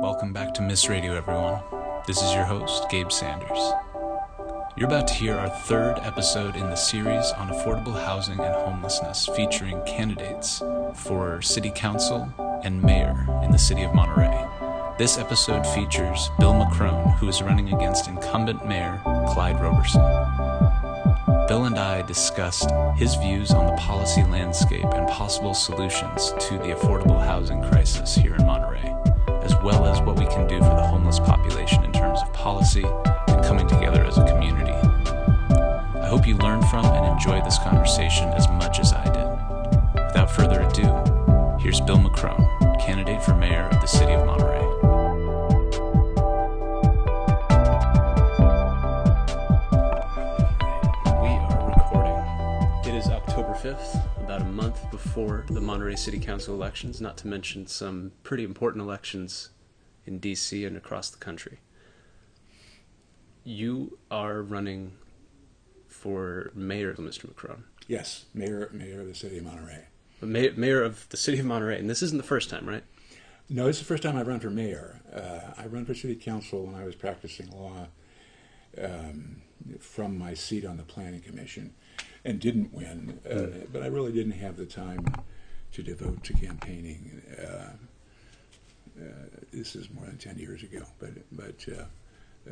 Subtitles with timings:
[0.00, 1.60] Welcome back to Miss Radio, everyone.
[2.06, 3.72] This is your host, Gabe Sanders.
[4.76, 9.28] You're about to hear our third episode in the series on affordable housing and homelessness,
[9.34, 10.62] featuring candidates
[10.94, 12.32] for city council
[12.62, 14.46] and mayor in the city of Monterey.
[14.98, 20.02] This episode features Bill McCrone, who is running against incumbent mayor Clyde Roberson.
[21.48, 26.74] Bill and I discussed his views on the policy landscape and possible solutions to the
[26.74, 28.57] affordable housing crisis here in Monterey,
[29.48, 32.84] as well as what we can do for the homeless population in terms of policy
[33.28, 34.72] and coming together as a community.
[34.72, 40.04] I hope you learned from and enjoyed this conversation as much as I did.
[40.06, 42.46] Without further ado, here's Bill McCrone,
[42.78, 44.57] candidate for mayor of the city of Monterey.
[55.02, 59.50] Before the Monterey City Council elections, not to mention some pretty important elections
[60.04, 61.60] in DC and across the country.
[63.44, 64.94] You are running
[65.86, 67.32] for mayor, Mr.
[67.32, 67.62] McCrone.
[67.86, 69.84] Yes, mayor mayor of the city of Monterey.
[70.20, 72.82] Mayor, mayor of the city of Monterey, and this isn't the first time, right?
[73.48, 75.00] No, it's the first time I've run for mayor.
[75.14, 77.86] Uh, I run for city council when I was practicing law
[78.82, 79.42] um,
[79.78, 81.74] from my seat on the planning commission,
[82.24, 83.20] and didn't win.
[83.28, 85.04] Uh, But I really didn't have the time
[85.72, 87.22] to devote to campaigning.
[87.38, 87.72] Uh,
[89.00, 89.04] uh,
[89.52, 91.66] this is more than ten years ago, but but.
[91.68, 91.84] Uh,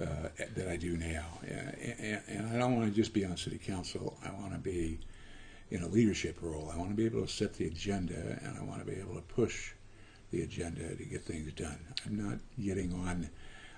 [0.01, 3.37] uh, that I do now, and, and, and I don't want to just be on
[3.37, 4.19] city council.
[4.23, 4.99] I want to be
[5.71, 6.71] in a leadership role.
[6.73, 9.15] I want to be able to set the agenda, and I want to be able
[9.15, 9.73] to push
[10.33, 11.79] the agenda to get things done.
[12.05, 13.31] I'm not getting on.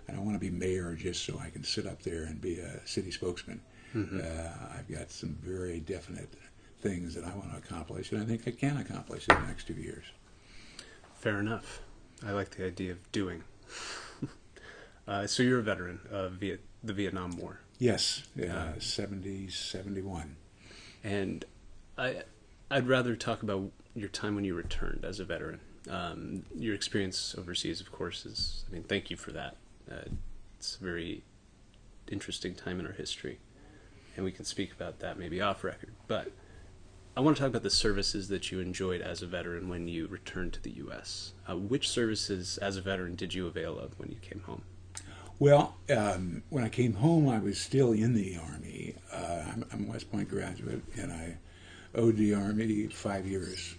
[0.09, 2.59] I don't want to be mayor just so I can sit up there and be
[2.59, 3.61] a city spokesman.
[3.95, 6.33] Uh, I've got some very definite
[6.81, 9.67] things that I want to accomplish, and I think I can accomplish in the next
[9.67, 10.05] two years.
[11.15, 11.81] Fair enough.
[12.27, 13.45] I like the idea of doing.
[15.09, 17.61] uh, so you're a veteran of Viet- the Vietnam War.
[17.79, 20.37] Yes, uh, 70, 71.
[21.05, 21.45] And
[21.97, 22.23] I,
[22.71, 25.61] I'd rather talk about your time when you returned as a veteran.
[25.89, 28.65] Um, your experience overseas, of course, is.
[28.69, 29.57] I mean, thank you for that.
[29.91, 30.11] Uh,
[30.59, 31.23] it's a very
[32.11, 33.39] interesting time in our history,
[34.19, 35.95] and we can speak about that maybe off record.
[36.09, 36.33] But
[37.17, 40.09] I want to talk about the services that you enjoyed as a veteran when you
[40.09, 41.35] returned to the U.S.
[41.49, 44.63] Uh, which services, as a veteran, did you avail of when you came home?
[45.39, 48.97] Well, um, when I came home, I was still in the Army.
[49.13, 51.37] Uh, I'm, I'm a West Point graduate, and I
[51.95, 53.77] owed the Army five years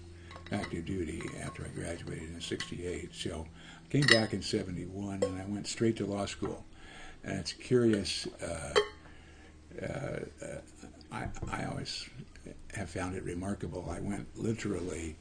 [0.54, 3.10] active duty after I graduated in 68.
[3.14, 3.46] So
[3.86, 6.64] I came back in 71, and I went straight to law school.
[7.26, 8.74] And it's curious, uh,
[9.81, 12.07] I, I always
[12.73, 13.90] have found it remarkable.
[13.90, 15.16] I went literally,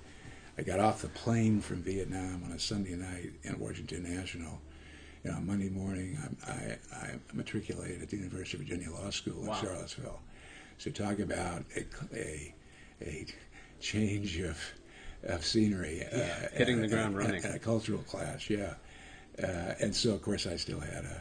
[0.58, 4.60] I got off the plane from Vietnam on a Sunday night in Washington National
[5.24, 9.40] you know, Monday morning, I, I, I matriculated at the University of Virginia Law School
[9.42, 9.54] in Wow.
[9.60, 10.20] Charlottesville.
[10.78, 11.84] So talk about a,
[12.16, 12.54] a,
[13.02, 13.26] a
[13.80, 14.56] change of,
[15.24, 16.02] of scenery.
[16.04, 17.44] uh, Yeah, hitting the ground and- running.
[17.44, 18.74] And a cultural clash, yeah.
[19.42, 21.20] Uh, and so, of course, I still had a, uh,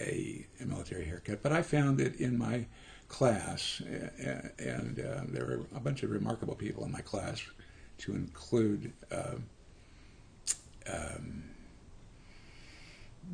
[0.00, 1.42] a, a military haircut.
[1.42, 2.66] But I found it in my
[3.08, 7.40] class, uh, and uh, there were a bunch of remarkable people in my class,
[7.98, 9.44] to include um,
[10.92, 11.44] um,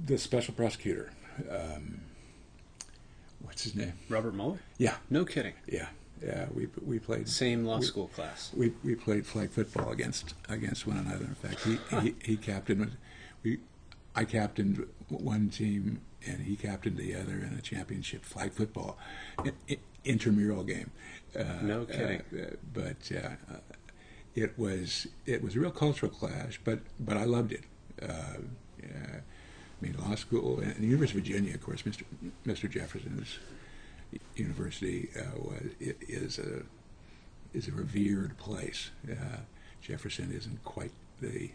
[0.06, 1.10] the special prosecutor.
[1.50, 2.00] Um,
[3.40, 3.92] what's his name?
[4.08, 4.58] Robert Mueller?
[4.78, 5.54] Yeah, No kidding.
[5.66, 5.88] yeah,
[6.22, 6.46] yeah.
[6.52, 8.50] We we played Same law we- school class.
[8.54, 11.24] We, we played flag football against against one another.
[11.24, 12.96] In fact, he he, he captained
[13.42, 13.58] we
[14.18, 18.98] I captained one team and he captained the other in a championship flag football
[19.38, 20.90] i- i- intramural game.
[21.38, 22.22] Uh, No kidding.
[22.34, 23.60] uh, uh, but uh, uh,
[24.34, 27.64] it was it was a real cultural clash, but but I loved it.
[28.02, 28.38] Uh,
[28.82, 32.02] yeah, I mean, law school and the University of Virginia, of course, Mr.
[32.44, 32.68] Mr.
[32.68, 33.38] Jefferson's
[34.36, 36.62] university uh, was it is a
[37.54, 38.90] is a revered place.
[39.08, 39.38] Uh,
[39.80, 41.50] Jefferson isn't quite the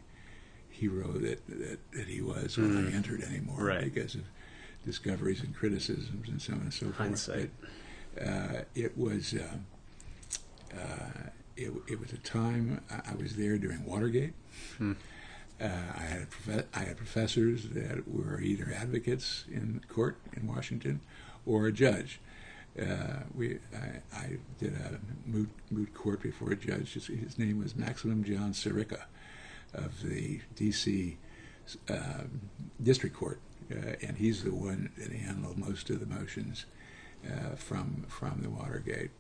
[0.74, 3.64] hero that that, that he was when I entered anymore.
[3.64, 3.84] Right.
[3.94, 4.24] because of
[4.86, 7.30] discoveries and criticisms and so on and so forth.
[8.16, 13.86] But, uh, it was uh, uh, it, it was a time I, was there during
[13.86, 14.34] Watergate.
[14.78, 14.94] Hmm.
[15.62, 21.02] Uh, I had prof- I had professors that were either advocates in court in Washington
[21.46, 22.20] or a judge.
[22.80, 26.94] Uh, we I, I did a moot, moot court before a judge.
[26.94, 29.04] His, his name was Maximum John Sirica
[29.74, 31.18] of the D.C.
[31.90, 32.42] Um,
[32.82, 33.40] District Court,
[33.72, 36.66] uh, and he's the one that handled most of the motions
[37.26, 39.12] uh, from from the Watergate.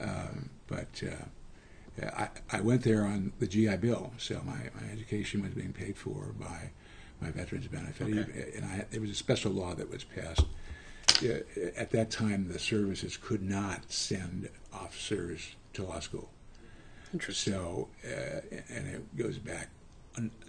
[0.00, 1.24] Um, but uh,
[2.04, 5.96] I, I went there on the GI Bill, so my, my education was being paid
[5.96, 6.70] for by
[7.20, 8.16] my veterans benefit.
[8.16, 8.52] Okay.
[8.56, 10.44] And I, there was a special law that was passed.
[11.76, 16.30] At that time, the services could not send officers to law school.
[17.12, 17.54] Interesting.
[17.54, 19.70] So, uh, and it goes back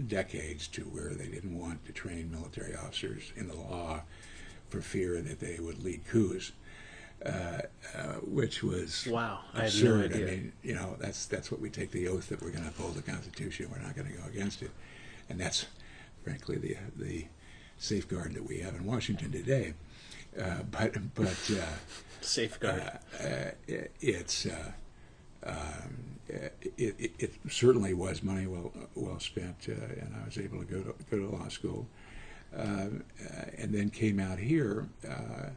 [0.07, 4.01] decades to where they didn't want to train military officers in the law
[4.69, 6.51] for fear that they would lead coups,
[7.25, 7.30] uh,
[7.98, 10.13] uh, which was Wow, I had no absurd.
[10.13, 10.25] idea.
[10.27, 12.95] mean, you know, that's that's what we take the oath that we're going to uphold
[12.95, 13.69] the Constitution.
[13.71, 14.71] We're not going to go against it,
[15.30, 15.66] and that's
[16.24, 17.25] frankly the the
[17.77, 19.74] safeguard that we have in Washington today.
[20.39, 21.50] Uh, but but.
[21.51, 21.66] Uh,
[22.21, 22.81] Safeguard.
[23.19, 24.71] uh, it- it's uh,
[25.44, 30.60] um, it, it, it certainly was money well well spent, uh, and I was able
[30.60, 31.88] to go to go to law school,
[32.56, 32.88] uh, uh,
[33.58, 34.88] and then came out here.
[35.08, 35.50] Uh,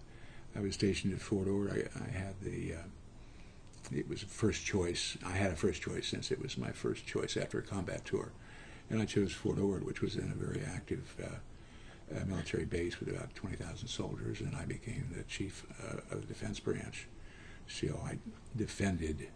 [0.55, 1.71] I was stationed at Fort Ord.
[1.71, 5.17] I, I had the uh, it was a first choice.
[5.25, 8.33] I had a first choice since it was my first choice after a combat tour,
[8.91, 11.15] and I chose Fort Ord, which was in a very active.
[11.23, 11.37] Uh,
[12.15, 16.27] uh, military base with about 20,000 soldiers, and I became the chief uh, of the
[16.27, 17.07] defense branch.
[17.67, 18.19] So I
[18.55, 19.29] defended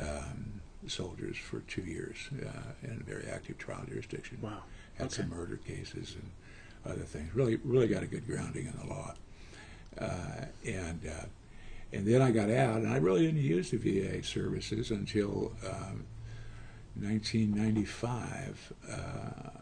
[0.00, 4.38] um, soldiers for two years uh, in a very active trial jurisdiction.
[4.40, 4.62] Wow.
[4.94, 5.16] Had Okay.
[5.22, 6.30] some murder cases and
[6.92, 7.34] other things.
[7.34, 9.14] Really, really got a good grounding in the law.
[9.98, 11.26] Uh, and uh,
[11.92, 16.04] and then I got out, and I really didn't use the VA services until um,
[16.98, 18.72] 1995.
[18.90, 18.94] Uh,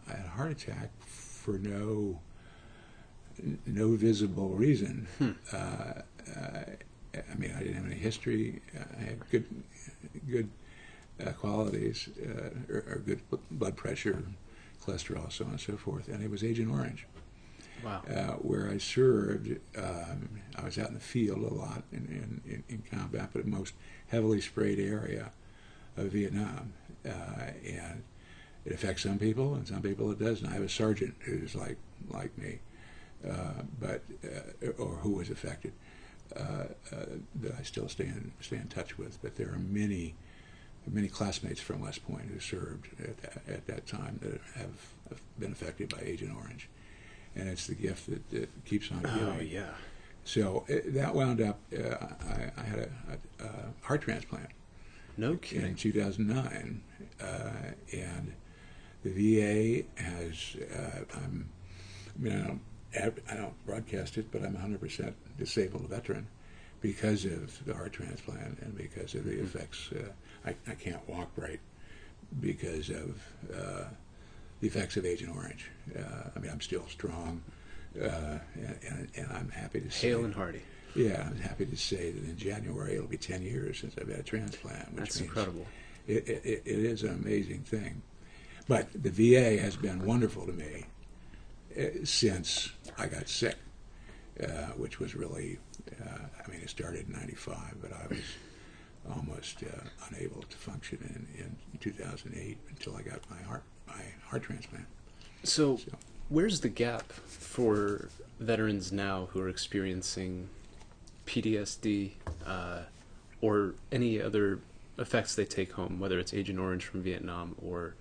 [0.08, 2.20] I had a heart attack for no
[3.66, 5.06] no visible reason.
[5.18, 5.30] Hmm.
[7.14, 8.60] I mean, I didn't have any history.
[8.74, 9.46] I had good
[10.28, 10.50] good
[11.24, 13.20] uh, qualities, uh, or, or good
[13.50, 14.22] blood pressure,
[14.84, 16.08] cholesterol, so on and so forth.
[16.08, 17.06] And it was Agent Orange
[17.84, 18.02] Wow.
[18.08, 19.56] uh, where I served.
[19.76, 23.44] Um, I was out in the field a lot in, in, in, in combat, but
[23.44, 23.74] the most
[24.08, 25.32] heavily sprayed area
[25.96, 26.72] of Vietnam.
[27.04, 28.02] Uh, and
[28.64, 30.46] it affects some people, and some people it doesn't.
[30.46, 31.78] I have a sergeant who's like
[32.10, 32.60] like me,
[33.28, 35.72] uh, but uh, or who was affected
[36.36, 36.40] uh,
[36.92, 37.04] uh,
[37.40, 39.20] that I still stay in stay in touch with.
[39.22, 40.14] But there are many
[40.86, 44.74] many classmates from West Point who served at that, at that time that have,
[45.10, 46.68] have been affected by Agent Orange
[47.36, 49.20] and it's the gift that, that keeps on giving.
[49.20, 49.70] Oh yeah.
[50.24, 51.58] So it, that wound up.
[51.72, 51.94] Uh,
[52.28, 52.88] I, I had a,
[53.42, 54.50] a, a heart transplant
[55.16, 55.68] No kidding.
[55.68, 56.82] in 2009,
[57.20, 57.24] uh,
[57.92, 58.32] and
[59.02, 60.56] the VA has.
[60.74, 61.48] Uh, I'm.
[62.18, 62.60] I mean, I don't.
[62.98, 66.26] I don't broadcast it, but I'm 100% disabled veteran
[66.80, 69.90] because of the heart transplant and because of the effects.
[69.92, 70.10] Uh,
[70.46, 71.60] I, I can't walk right
[72.40, 73.22] because of
[73.54, 73.84] uh,
[74.60, 75.70] the effects of Agent Orange.
[75.96, 77.42] Uh, I mean, I'm still strong,
[78.00, 80.08] uh, and, and, and I'm happy to say.
[80.08, 80.62] Hale and hearty.
[80.94, 84.20] Yeah, I'm happy to say that in January it'll be 10 years since I've had
[84.20, 84.92] a transplant.
[84.92, 85.66] Which That's incredible.
[86.08, 88.02] It, it, it is an amazing thing.
[88.66, 90.86] But the VA has been wonderful to me
[91.78, 92.70] uh, since
[93.00, 93.56] I got sick,
[94.42, 95.58] uh, which was really,
[96.02, 98.20] uh, I mean, it started in 95, but I was
[99.16, 99.80] almost uh,
[100.10, 100.98] unable to function
[101.38, 101.42] in,
[101.72, 104.84] in 2008 until I got my heart, my heart transplant.
[105.44, 105.92] So, So-
[106.28, 108.08] where's the gap for
[108.38, 110.50] veterans now who are experiencing
[111.26, 112.12] PTSD
[112.46, 112.80] uh,
[113.40, 114.58] or any other
[114.98, 117.94] effects they take home, whether it's Agent Orange from Vietnam or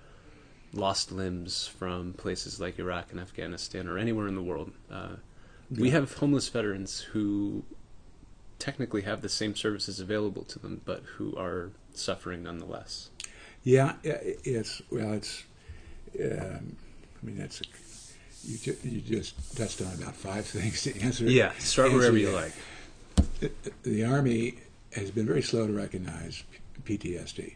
[0.73, 4.71] lost limbs from places like Iraq and Afghanistan or anywhere in the world?
[4.91, 5.15] Uh,
[5.71, 7.63] We have homeless veterans who
[8.59, 13.09] technically have the same services available to them, but who are suffering nonetheless.
[13.63, 15.43] Yeah, it's well, it's.
[16.19, 16.75] Um,
[17.21, 17.61] I mean, that's.
[18.45, 21.25] You, ju- you just touched on about five things to answer.
[21.25, 22.33] Yeah, start answer wherever you that.
[22.33, 22.53] like.
[23.41, 23.51] The,
[23.83, 24.59] the Army
[24.93, 26.43] has been very slow to recognize
[26.85, 27.55] PTSD.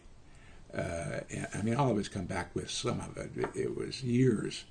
[0.76, 1.20] Uh,
[1.54, 3.30] I mean, all of us come back with some of it.
[3.36, 4.64] It, it was years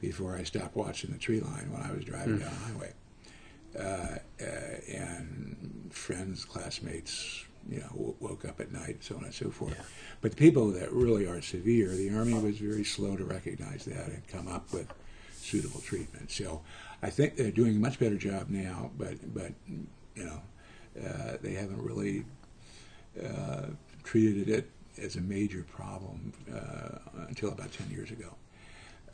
[0.00, 2.40] before I stopped watching the tree line when I was driving Mm.
[2.40, 2.92] down the highway.
[3.78, 4.46] Uh, uh,
[4.96, 9.74] and friends, classmates, you know, w- woke up at night, so on and so forth.
[9.76, 9.84] Yeah.
[10.22, 14.06] But the people that really are severe, the Army was very slow to recognize that
[14.08, 14.88] and come up with
[15.34, 16.30] suitable treatment.
[16.30, 16.62] So
[17.02, 20.40] I think they're doing a much better job now, but, but you know,
[21.06, 22.24] uh, they haven't really
[23.22, 23.66] uh,
[24.04, 26.98] treated it as a major problem uh,
[27.28, 28.34] until about 10 years ago.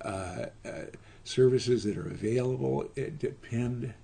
[0.01, 0.71] Uh, uh,
[1.25, 3.95] services that are available it depend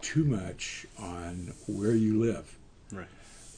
[0.00, 2.56] too much on where you live.
[2.92, 3.08] Right.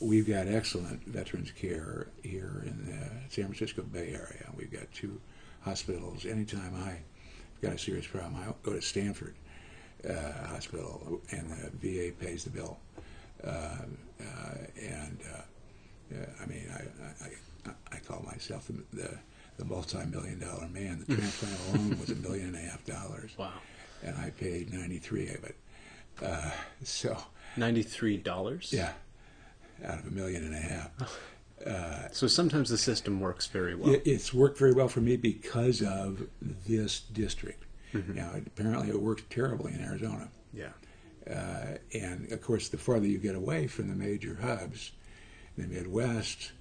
[0.00, 4.50] We've got excellent veterans care here in the San Francisco Bay Area.
[4.56, 5.20] We've got two
[5.60, 6.24] hospitals.
[6.24, 9.34] Anytime I've got a serious problem, I go to Stanford
[10.08, 12.78] uh, Hospital, and the VA pays the bill.
[13.44, 13.76] Uh,
[14.20, 15.18] uh, and
[16.12, 16.82] uh, uh, I mean, I,
[17.24, 19.18] I, I, I call myself the, the,
[19.58, 21.04] the multi-million dollar man.
[21.06, 23.52] The transplant alone was a million and a half dollars, Wow.
[24.02, 25.56] and I paid ninety-three of it.
[26.22, 26.50] Uh,
[26.82, 27.16] so
[27.56, 28.72] Ninety-three dollars.
[28.72, 28.92] yeah,
[29.84, 30.90] out of a million and a half.
[32.12, 33.90] So sometimes the system works very well.
[33.94, 36.26] It, it's worked very well for me because of
[36.66, 37.64] this district.
[37.92, 38.14] Mm-hmm.
[38.14, 40.28] Now, apparently, it works terribly in Arizona.
[40.54, 40.68] yeah.
[41.30, 44.92] Uh, and of course, the farther you get away from the major hubs,
[45.60, 46.52] the Midwest,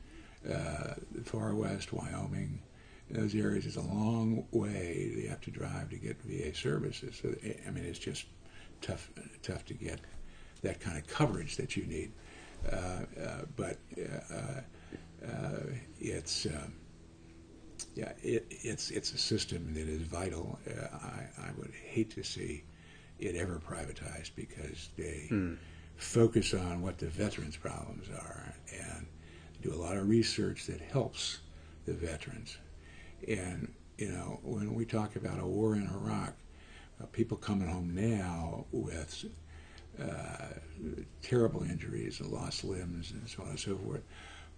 [0.46, 2.62] uh, the far west, Wyoming,
[3.10, 7.20] those areas is a long way you have to drive to get VA services.
[7.22, 7.34] So,
[7.68, 8.26] I mean, it's just
[8.82, 9.10] tough,
[9.42, 10.00] tough to get
[10.62, 12.12] that kind of coverage that you need.
[12.72, 14.62] Uh, uh, but uh,
[15.26, 15.62] uh,
[16.00, 16.74] it's um,
[17.96, 20.60] yeah, it, it's it's a system that is vital.
[20.68, 22.64] Uh, I, I would hate to see
[23.20, 25.28] it ever privatized because they
[26.00, 29.06] focus on what the veterans' problems are and
[29.62, 31.40] do a lot of research that helps
[31.86, 32.58] the veterans.
[33.28, 36.34] And you know, when we talk about a war in Iraq,
[37.02, 39.26] uh, people coming home now with
[40.02, 40.54] uh,
[41.22, 44.04] terrible injuries and lost limbs and so on and so forth.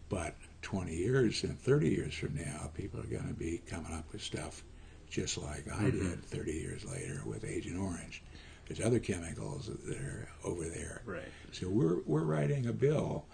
[0.09, 4.05] But 20 years and 30 years from now, people are going to be coming up
[4.11, 4.63] with stuff
[5.09, 8.23] just like I did 30 years later with Agent Orange.
[8.73, 11.01] There's other chemicals that are over there.
[11.05, 11.27] Right.
[11.51, 13.25] So we're, we're writing a bill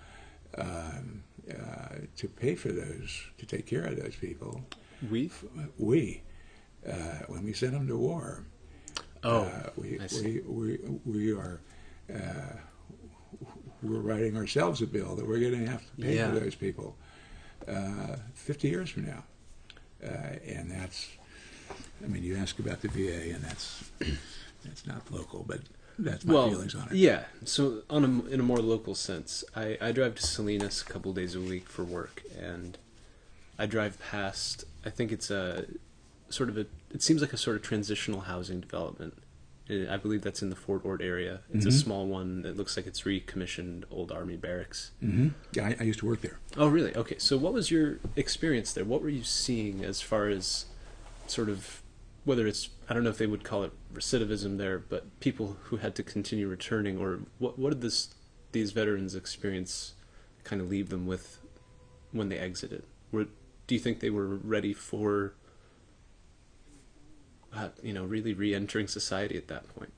[0.57, 4.63] um, uh, to pay for those, to take care of those people.
[5.11, 5.29] We.
[5.77, 6.23] We,
[6.87, 6.91] uh,
[7.27, 8.45] when we send them to war,
[9.23, 9.43] Oh.
[9.43, 10.39] uh, we, I see.
[10.47, 11.59] we, we, we are
[12.11, 12.55] uh,
[13.83, 16.31] we're writing ourselves a bill that we're going to have to pay Yeah.
[16.31, 16.95] for those people
[17.67, 19.23] uh, 50 years from now.
[20.03, 21.07] Uh, and that's,
[22.03, 23.91] I mean, you ask about the VA, and that's
[24.67, 25.61] that's not local, but
[25.99, 26.93] that's my well, feelings on it.
[26.95, 27.23] yeah.
[27.45, 31.13] So on a, in a more local sense, I, I drive to Salinas a couple
[31.13, 32.77] days a week for work, and
[33.57, 34.65] I drive past.
[34.85, 35.65] I think it's a
[36.29, 36.65] sort of a.
[36.93, 39.15] It seems like a sort of transitional housing development.
[39.69, 41.41] I believe that's in the Fort Ord area.
[41.53, 41.83] It's a Mhm.
[41.83, 44.91] small one that looks like it's recommissioned old army barracks.
[45.01, 46.39] hmm Yeah, I, I used to work there.
[46.55, 46.95] Oh, really?
[46.95, 47.15] Okay.
[47.17, 48.85] So, what was your experience there?
[48.85, 50.67] What were you seeing as far as
[51.27, 51.81] sort of
[52.27, 55.77] whether it's I don't know if they would call it recidivism there, but people who
[55.77, 58.13] had to continue returning, or what what did this
[58.51, 59.93] these veterans experience
[60.43, 61.39] kind of leave them with
[62.11, 62.83] when they exited?
[63.13, 63.27] Were
[63.65, 65.35] do you think they were ready for
[67.55, 69.93] uh, you know really re-entering society at that point?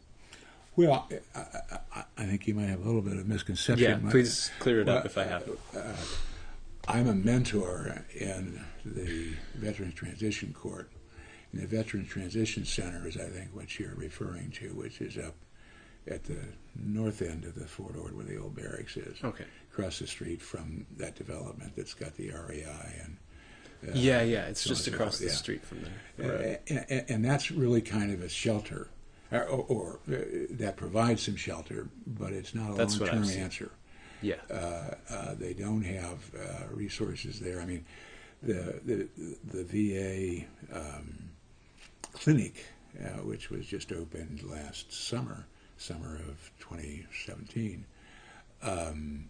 [0.75, 1.39] Well, I,
[1.95, 3.89] I, I think you might have a little bit of misconception.
[3.89, 5.49] Yeah, My- please clear it up if I have.
[5.75, 5.81] uh,
[6.87, 10.89] I'm a mentor in the Veterans Transition Court.
[11.51, 15.35] And the Veterans Transition Center is, I think, what you're referring to, which is up
[16.07, 16.37] at the
[16.75, 19.45] north end of the Fort Ord where the old barracks is, Okay.
[19.71, 22.65] across the street from that development that's got the REI
[23.03, 23.17] and.
[23.87, 24.45] uh, yeah, yeah.
[24.45, 25.31] It's so just so across the yeah.
[25.31, 25.81] street from
[26.17, 26.37] there.
[26.37, 26.61] Right.
[26.71, 28.87] Uh, and, and that's really kind of a shelter,
[29.31, 30.15] or, or uh,
[30.51, 33.71] that provides some shelter, but it's not a That's long-term answer.
[34.21, 34.35] Yeah.
[34.51, 37.61] Uh, uh, they don't have uh, resources there.
[37.61, 37.85] I mean,
[38.41, 39.07] the the,
[39.45, 39.63] the
[40.73, 41.28] VA um,
[42.19, 42.65] clinic,
[43.01, 45.45] uh, which was just opened last summer,
[45.77, 47.85] summer of 2017,
[48.61, 49.29] um,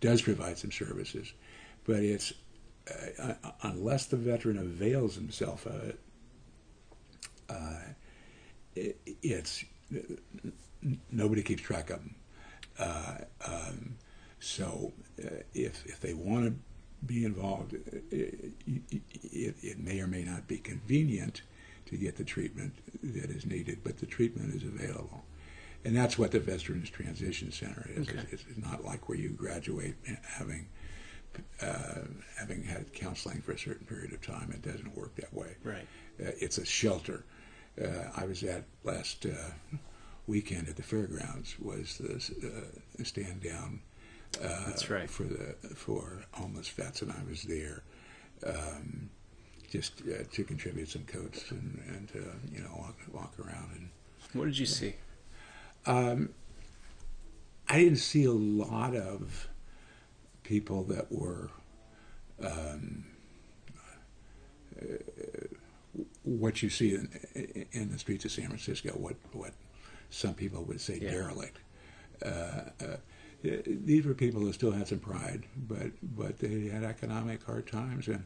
[0.00, 1.32] does provide some services,
[1.84, 2.32] but it's
[2.90, 6.00] uh, uh, unless the veteran avails himself of it,
[7.48, 7.78] uh,
[8.74, 9.64] it it's
[11.10, 12.14] nobody keeps track of them.
[12.78, 13.14] Uh,
[13.46, 13.96] um,
[14.38, 14.92] so
[15.24, 16.54] uh, if if they want to
[17.06, 17.74] be involved,
[18.12, 21.42] it, it, it may or may not be convenient
[21.86, 25.24] to get the treatment that is needed, but the treatment is available.
[25.84, 28.08] And that's what the Veterans Transition Center is.
[28.08, 28.18] Okay.
[28.32, 30.68] It's, it's not like where you graduate having
[31.62, 32.00] uh,
[32.38, 34.50] having had counseling for a certain period of time.
[34.52, 35.56] It doesn't work that way.
[35.62, 35.86] Right.
[36.20, 37.24] Uh, it's a shelter.
[37.80, 39.76] Uh, I was at last uh,
[40.26, 42.14] weekend at the fairgrounds was the
[42.48, 43.80] uh, stand down.
[44.42, 45.08] Uh, That's right.
[45.08, 47.82] for the for homeless vets, and I was there
[48.46, 49.10] um,
[49.76, 53.88] just uh, to contribute some coats and, and to you know walk, walk around and
[54.32, 54.94] What did you see?
[55.84, 56.30] um,
[57.68, 59.48] I didn't see a lot of
[60.44, 61.50] people that were
[62.42, 63.04] um,
[64.80, 64.84] uh,
[66.22, 68.90] what you see in, in the streets of San Francisco.
[68.92, 69.52] What what
[70.10, 71.10] some people would say Yeah.
[71.10, 71.58] derelict.
[72.24, 72.28] Uh,
[72.80, 72.96] uh,
[73.66, 78.08] these were people who still had some pride, but but they had economic hard times
[78.08, 78.24] and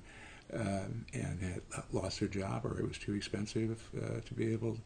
[0.54, 4.78] um, and had lost their job or it was too expensive uh, to be able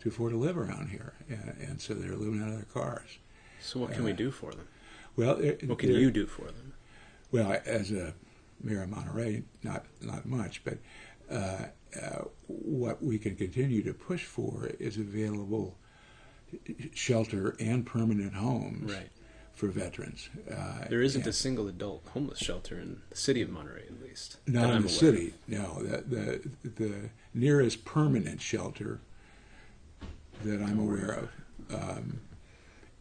[0.00, 3.18] to afford to live around here, and, and so they're living out of their cars.
[3.60, 4.68] So what can we do for them?
[5.16, 6.74] Well, it, What can you do for them?
[7.32, 8.14] Well, as a
[8.62, 10.78] mayor of Monterey, not not much, but
[11.30, 11.66] uh,
[12.00, 15.78] uh, what we can continue to push for is available
[16.94, 19.08] shelter and permanent homes Right.
[19.56, 20.28] For veterans.
[20.48, 24.00] Uh, There isn't and- a single adult homeless shelter in the city of Monterey, at
[24.06, 24.36] least.
[24.46, 25.34] Not in I'm the city.
[25.48, 29.00] No, the, the the nearest permanent shelter
[30.44, 31.10] that I'm aware
[31.70, 32.20] of um,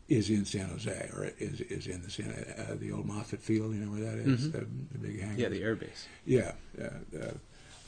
[0.07, 3.73] is in San Jose, or is is in the San, uh, the old Moffett Field.
[3.75, 4.47] You know where that is?
[4.47, 4.51] Mhm.
[4.53, 4.59] The,
[4.93, 5.41] the big hangar.
[5.41, 6.05] Yeah, the airbase.
[6.25, 7.35] Yeah, uh, the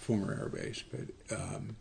[0.01, 0.83] former air base.
[0.91, 1.77] But um,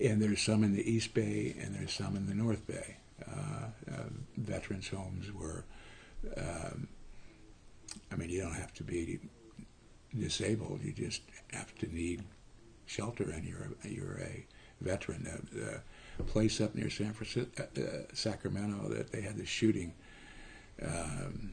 [0.00, 2.96] and there's some in the East Bay, and there's some in the North Bay.
[3.24, 4.02] Uh, uh,
[4.36, 5.64] veterans' homes where,
[6.36, 6.88] um,
[8.12, 9.18] I mean, you don't have to be
[10.18, 10.80] disabled.
[10.82, 11.22] You just
[11.52, 12.22] have to need
[12.86, 14.46] shelter, and you're you're a
[14.80, 15.24] veteran.
[15.52, 15.80] The,
[16.16, 19.94] the place up near San Francisco, uh, uh, Sacramento, that they had the shooting.
[20.82, 21.52] Um,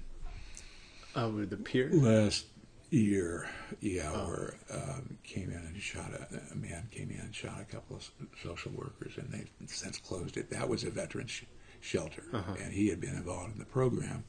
[1.17, 1.89] Oh, with the pier?
[1.93, 2.45] last
[2.89, 4.27] year, yeah, Oh.
[4.27, 7.95] where um, came in and shot a, a man came in and shot a couple
[7.95, 8.09] of
[8.43, 10.49] social workers, and they've since closed it.
[10.49, 11.43] That was a veterans sh-
[11.79, 12.55] shelter, Uh-huh.
[12.61, 14.25] and he had been involved in the program,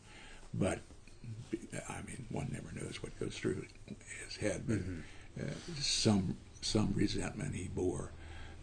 [0.59, 0.81] but
[1.89, 3.67] I mean, one never knows what goes through
[4.25, 5.03] his head, but Mhm.
[5.41, 8.13] uh, some some resentment he bore.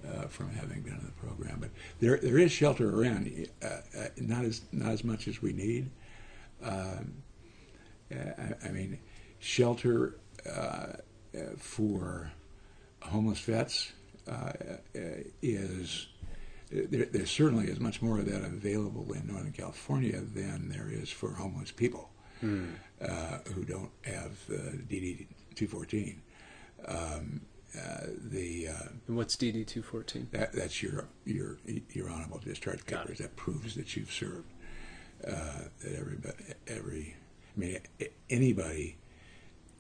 [0.06, 1.70] Uh, from having been in the program, but
[2.02, 5.90] there there is shelter around, uh, uh, not as not as much as we need.
[6.62, 7.24] Um,
[8.12, 9.00] uh, I, I mean,
[9.40, 10.98] shelter uh,
[11.58, 12.34] for
[13.02, 13.94] homeless vets
[15.42, 16.08] is
[16.89, 21.10] there, there certainly is much more of that available in Northern California than there is
[21.10, 22.10] for homeless people
[22.42, 22.72] Hmm.
[23.01, 24.56] uh, who don't have uh,
[24.89, 26.22] DD 214.
[26.86, 27.42] Um,
[27.77, 30.27] uh, the uh, And what's DD 214?
[30.32, 31.58] that, that's your your
[31.92, 33.20] your honorable discharge papers.
[33.20, 34.50] That proves that you've served.
[35.25, 36.36] Uh, that everybody,
[36.68, 37.15] every,
[37.56, 37.77] I mean,
[38.30, 38.98] anybody,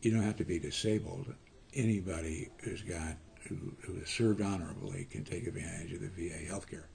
[0.01, 1.33] you don't have to be disabled.
[1.73, 6.67] Anybody who's got who, who has served honorably can take advantage of the VA health
[6.69, 6.87] care,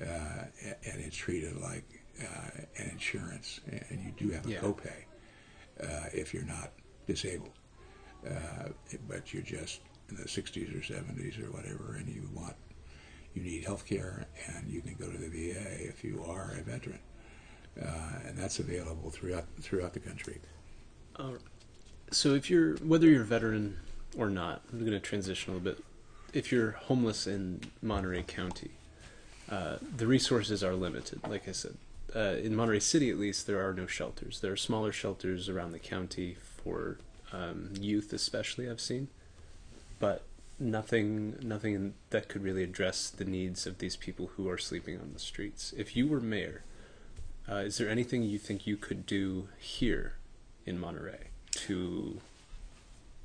[0.00, 0.44] uh,
[0.84, 1.84] and it's treated like
[2.20, 4.60] uh, an insurance, and you do have a Yeah.
[4.60, 5.04] copay
[5.82, 6.72] uh, if you're not
[7.06, 7.52] disabled,
[8.26, 8.68] uh,
[9.08, 12.54] but you're just in the 60s or 70s or whatever, and you want
[13.34, 16.62] you need health care, and you can go to the VA if you are a
[16.62, 16.98] veteran,
[17.80, 17.86] uh,
[18.26, 20.38] and that's available throughout throughout the country.
[21.16, 21.32] Uh,
[22.10, 23.78] so if you're whether you're a veteran
[24.16, 25.84] or not, I'm going to transition a little bit.
[26.32, 28.70] If you're homeless in Monterey County,
[29.50, 31.20] uh, the resources are limited.
[31.28, 31.76] Like I said,
[32.14, 34.40] uh, in Monterey City at least, there are no shelters.
[34.40, 36.98] There are smaller shelters around the county for
[37.32, 38.68] um, youth, especially.
[38.68, 39.08] I've seen,
[39.98, 40.24] but
[40.58, 45.10] nothing, nothing that could really address the needs of these people who are sleeping on
[45.12, 45.74] the streets.
[45.76, 46.64] If you were mayor,
[47.50, 50.14] uh, is there anything you think you could do here
[50.64, 52.20] in Monterey to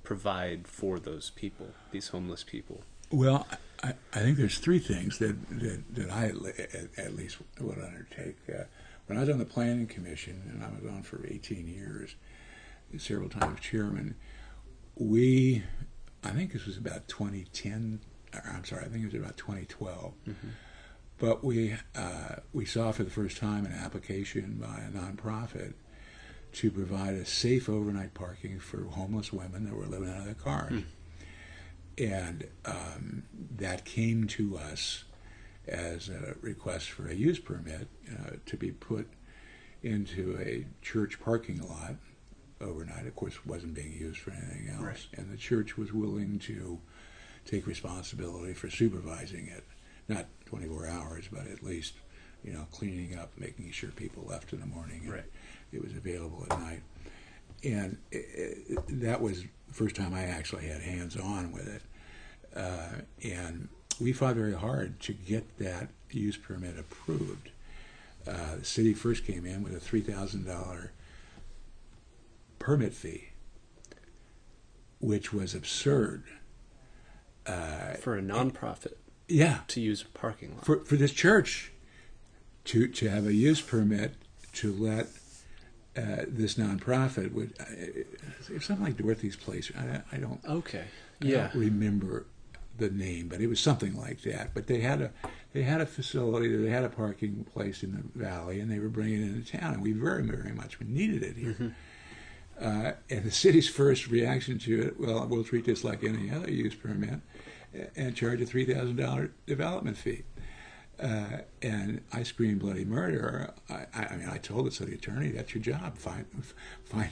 [0.07, 2.81] provide for those people, these homeless people?
[3.11, 3.45] Well,
[3.83, 8.37] I, I think there's three things that that, that I at, at least would undertake.
[8.47, 8.63] Uh,
[9.07, 12.15] when I was on the Planning Commission, and I was on for 18 years,
[12.97, 14.15] several times chairman,
[14.95, 15.63] we,
[16.23, 17.99] I think this was about 2010.
[18.33, 20.13] Or I'm sorry, I think it was about 2012.
[21.17, 25.73] But we uh, we saw for the first time an application by a nonprofit
[26.53, 30.33] to provide a safe overnight parking for homeless women that were living out of their
[30.33, 30.73] cars.
[31.97, 33.23] And um,
[33.57, 35.03] that came to us
[35.67, 39.07] as a request for a use permit uh, to be put
[39.83, 41.95] into a church parking lot
[42.61, 43.05] overnight.
[43.07, 44.81] Of course, it wasn't being used for anything else.
[44.83, 45.07] Right.
[45.13, 46.79] And the church was willing to
[47.45, 49.63] take responsibility for supervising it.
[50.07, 51.93] Not 24 hours, but at least,
[52.43, 55.01] you know, cleaning up, making sure people left in the morning.
[55.03, 55.25] and Right.
[55.71, 56.81] It was available at night.
[57.63, 58.21] And i i
[58.89, 61.81] that was the first time I actually had hands on with it.
[62.55, 63.67] Uh, and
[63.99, 67.49] we fought very hard to get that use permit approved.
[68.27, 70.89] Uh, the city first came in with a $3,000
[72.59, 73.29] permit fee,
[74.99, 76.23] which was absurd.
[77.45, 78.93] Uh, For a nonprofit
[79.29, 80.65] yeah, to use a parking lot.
[80.65, 81.71] for for this church
[82.65, 84.15] to to have a use permit
[84.53, 85.07] to let
[85.97, 89.71] uh, this nonprofit would uh, something like Dorothy's Place.
[89.77, 90.85] I, I don't okay.
[91.19, 91.49] Yeah.
[91.51, 92.25] don't remember
[92.77, 94.53] the name, but it was something like that.
[94.53, 95.11] But they had a
[95.53, 98.89] they had a facility, they had a parking place in the valley, and they were
[98.89, 101.53] bringing it into town, and we very very much needed it here.
[101.59, 101.73] Mhm.
[102.59, 106.51] Uh, and the city's first reaction to it, well, we'll treat this like any other
[106.51, 107.19] use permit,
[107.95, 110.23] and charge a three thousand dollar development fee.
[110.99, 113.53] Uh, and I screamed bloody murder.
[113.69, 115.97] I, I, mean, I told the city attorney, "That's your job.
[115.97, 116.25] Find,
[116.85, 117.11] find,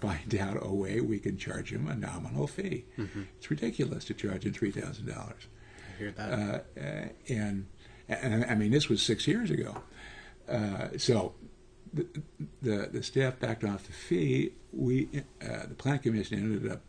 [0.00, 2.86] find out a way we can charge him a nominal fee.
[2.96, 3.22] Mm-hmm.
[3.36, 5.48] It's ridiculous to charge him three thousand dollars.
[5.78, 6.32] I hear that.
[6.32, 7.66] Uh, uh, and,
[8.08, 9.82] and I mean, this was six years ago.
[10.48, 11.34] Uh, so
[11.92, 12.06] the,
[12.62, 14.52] the the staff backed off the fee.
[14.72, 15.08] We
[15.42, 16.80] uh, the plan commission ended up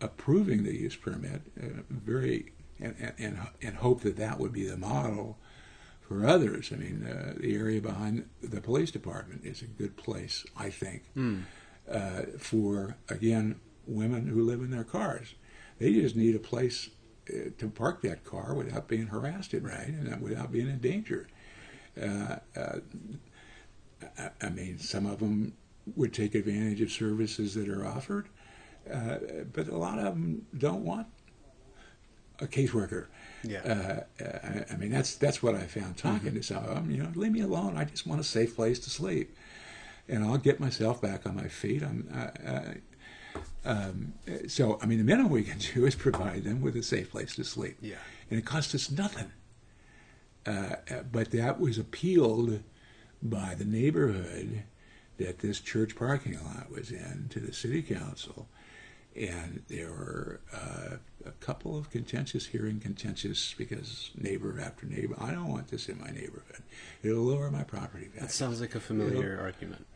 [0.00, 4.76] approving the use permit, uh, very and, and and hope that that would be the
[4.76, 5.38] model
[6.00, 6.70] for others.
[6.72, 11.02] I mean, uh, the area behind the police department is a good place, I think,
[11.16, 11.42] Mm.
[11.90, 15.34] uh, for again women who live in their cars.
[15.78, 16.90] They just need a place
[17.28, 21.28] uh, to park that car without being harassed at night and without being in danger.
[22.00, 22.78] Uh, uh,
[24.18, 25.54] I, I mean, some of them
[25.94, 28.28] would take advantage of services that are offered,
[28.92, 29.18] uh,
[29.52, 31.06] but a lot of them don't want
[32.40, 33.06] a caseworker.
[33.42, 33.58] Yeah.
[33.60, 36.90] Uh, uh, I, I mean, that's that's what I found talking to some of them.
[36.90, 37.76] You know, leave me alone.
[37.76, 39.36] I just want a safe place to sleep,
[40.08, 41.82] and I'll get myself back on my feet.
[41.82, 42.08] I'm.
[42.14, 42.74] Uh, uh,
[43.64, 44.14] um,
[44.46, 47.34] so, I mean, the minimum we can do is provide them with a safe place
[47.36, 47.96] to sleep, yeah.
[48.30, 49.32] and it costs us nothing.
[50.46, 52.62] Uh, uh, but that was appealed
[53.20, 54.62] by the neighborhood
[55.18, 58.48] that this church parking lot was in to the city council,
[59.16, 65.30] and there were uh, a couple of contentious hearing contentious because neighbor after neighbor, I
[65.30, 66.62] don't want this in my neighborhood.
[67.02, 68.20] It'll lower my property value.
[68.20, 69.86] That sounds like a familiar argument.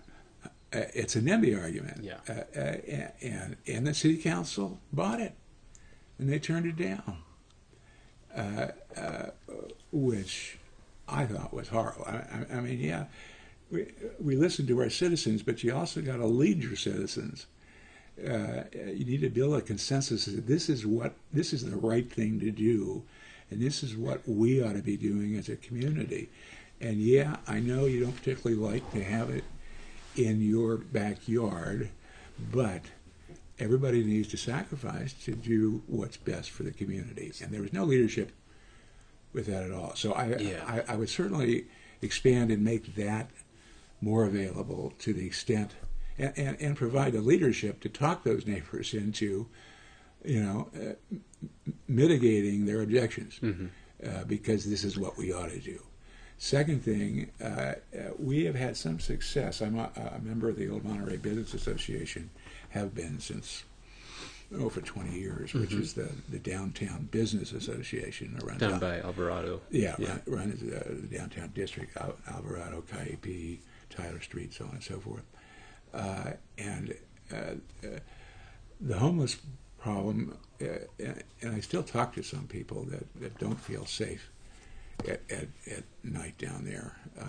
[0.72, 2.02] Uh, it's a NIMBY argument.
[2.02, 2.18] Yeah.
[2.28, 2.76] Uh, uh,
[3.20, 5.34] and and the city council bought it,
[6.18, 7.18] and they turned it down,
[8.34, 9.30] uh, uh,
[9.92, 10.58] which
[11.08, 12.04] I thought was horrible.
[12.06, 13.06] I, I, I mean, yeah,
[13.70, 17.46] we we listen to our citizens, but you also got to lead your citizens.
[18.26, 22.10] Uh, you need to build a consensus that this is what this is the right
[22.10, 23.02] thing to do,
[23.50, 26.28] and this is what we ought to be doing as a community.
[26.80, 29.44] And yeah, I know you don't particularly like to have it
[30.16, 31.90] in your backyard,
[32.52, 32.82] but
[33.58, 37.32] everybody needs to sacrifice to do what's best for the community.
[37.42, 38.32] And there was no leadership
[39.32, 39.94] with that at all.
[39.94, 40.64] So I, Yeah.
[40.66, 41.66] I, I would certainly
[42.02, 43.30] expand and make that
[44.00, 45.72] more available to the extent
[46.20, 49.46] and, and, provide the leadership to talk those neighbors into,
[50.24, 51.16] you know, uh,
[51.88, 53.66] mitigating their objections Mm-hmm.
[54.06, 55.80] uh, because this is what we ought to do.
[56.38, 57.74] Second thing, uh, uh,
[58.18, 59.60] we have had some success.
[59.60, 62.30] I'm a, a member of the Old Monterey Business Association,
[62.70, 63.64] have been since
[64.58, 65.80] oh for 20 years, which Mhm.
[65.80, 69.60] is the, the Downtown Business Association runs Down out- by Alvarado.
[69.70, 70.18] yeah, Yeah.
[70.26, 73.58] Run, runs uh, the downtown district, Al- Alvarado, Cayupe,
[73.90, 75.22] Tyler Street, so on and so forth.
[75.92, 76.94] Uh, and
[77.32, 77.88] uh, uh,
[78.80, 79.36] the homeless
[79.80, 80.66] problem, uh,
[80.98, 81.22] and,
[81.56, 84.30] I still talk to some people that, that don't feel safe
[85.08, 86.96] at, at, at night down there.
[87.20, 87.24] Uh,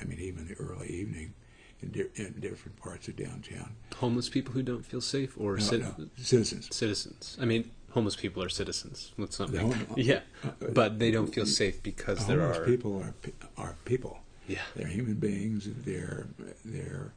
[0.00, 1.34] I, mean, even the early evening
[1.82, 3.74] in, di- in different parts of downtown.
[3.96, 6.74] Homeless people who don't feel safe, or No, cit- no, citizens.
[6.74, 7.36] citizens.
[7.40, 9.12] I mean, homeless people are citizens.
[9.18, 9.62] Let's not make.
[9.62, 12.64] hom- yeah, uh, but they don't feel safe because there homeless are.
[12.64, 13.14] people are
[13.56, 14.18] are people.
[14.46, 14.58] Yeah.
[14.76, 15.68] They're human beings.
[15.84, 16.26] They're
[16.64, 17.12] they're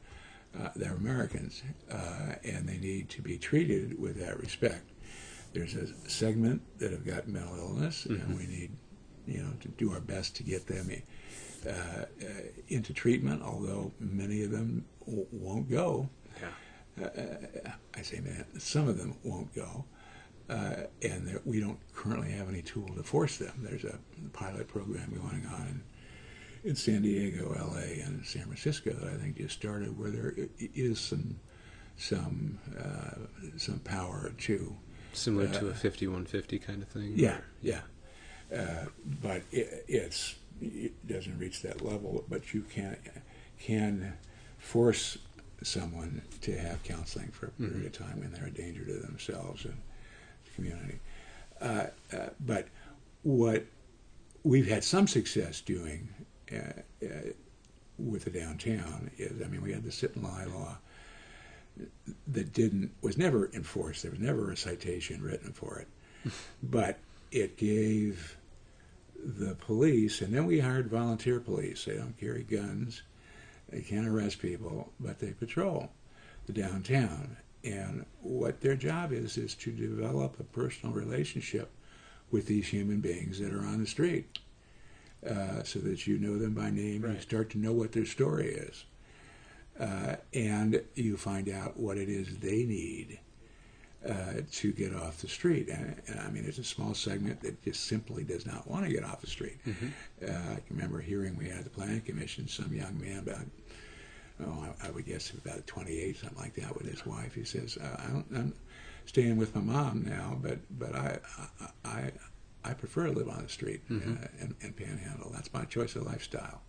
[0.58, 4.90] uh, they're Americans, uh, and they need to be treated with that respect.
[5.52, 8.24] There's a segment that have got mental illness, Mhm.
[8.24, 8.70] and we need,
[9.26, 10.90] you know, to do our best to get them
[11.66, 12.06] uh, uh,
[12.68, 13.40] into treatment.
[13.42, 16.08] Although many of them w- won't go.
[16.40, 17.04] Yeah.
[17.04, 19.84] Uh, I say man, some of them won't go,
[20.50, 23.52] uh, and we don't currently have any tool to force them.
[23.62, 23.98] There's a
[24.32, 25.82] pilot program going on
[26.64, 31.00] in, San Diego, L.A., and San Francisco that I think just started, where there is
[31.00, 31.40] some
[31.96, 34.76] some uh, some power to
[35.14, 37.12] Similar to Uh, a fifty-one fifty kind of thing.
[37.16, 37.82] yeah, yeah.
[38.54, 38.86] Uh,
[39.22, 42.24] but it, it's it doesn't reach that level.
[42.28, 42.96] But you can
[43.60, 44.14] can
[44.58, 45.18] force
[45.62, 49.64] someone to have counseling for a period of time when they're a danger to themselves
[49.64, 49.76] and
[50.44, 50.98] the community.
[51.60, 52.68] Uh, uh, but
[53.22, 53.64] what
[54.44, 56.08] we've had some success doing
[56.52, 57.08] Uh, uh,
[57.98, 60.78] with the downtown is, I mean, we had the sit and lie law
[62.26, 64.02] that didn't was never enforced.
[64.02, 66.98] There was never a citation written for it, but
[67.30, 68.36] it gave
[69.24, 71.84] the police, and then we hired volunteer police.
[71.84, 73.02] They don't carry guns,
[73.68, 75.90] they can't arrest people, but they patrol
[76.46, 77.36] the downtown.
[77.64, 81.70] And what their job is is to develop a personal relationship
[82.30, 84.38] with these human beings that are on the street,
[85.28, 87.04] uh, so that you know them by name.
[87.04, 88.84] You start to know what their story is
[89.78, 93.18] uh, and you find out what it is they need
[94.08, 95.68] uh, to get off the street.
[95.68, 98.92] And, and I mean, it's a small segment that just simply does not want to
[98.92, 99.58] get off the street.
[99.64, 99.92] Mhm.
[100.28, 103.46] Uh, I remember hearing we had at the planning commission some young man about
[104.44, 107.34] oh, I, I would guess about 28, something like that, with his wife.
[107.34, 108.52] He says, uh, I don't, I'm
[109.06, 111.18] staying with my mom now, but but I
[111.60, 112.12] I I,
[112.64, 114.22] I prefer to live on the street Mhm.
[114.22, 115.30] uh, and, and panhandle.
[115.32, 116.62] That's my choice of lifestyle.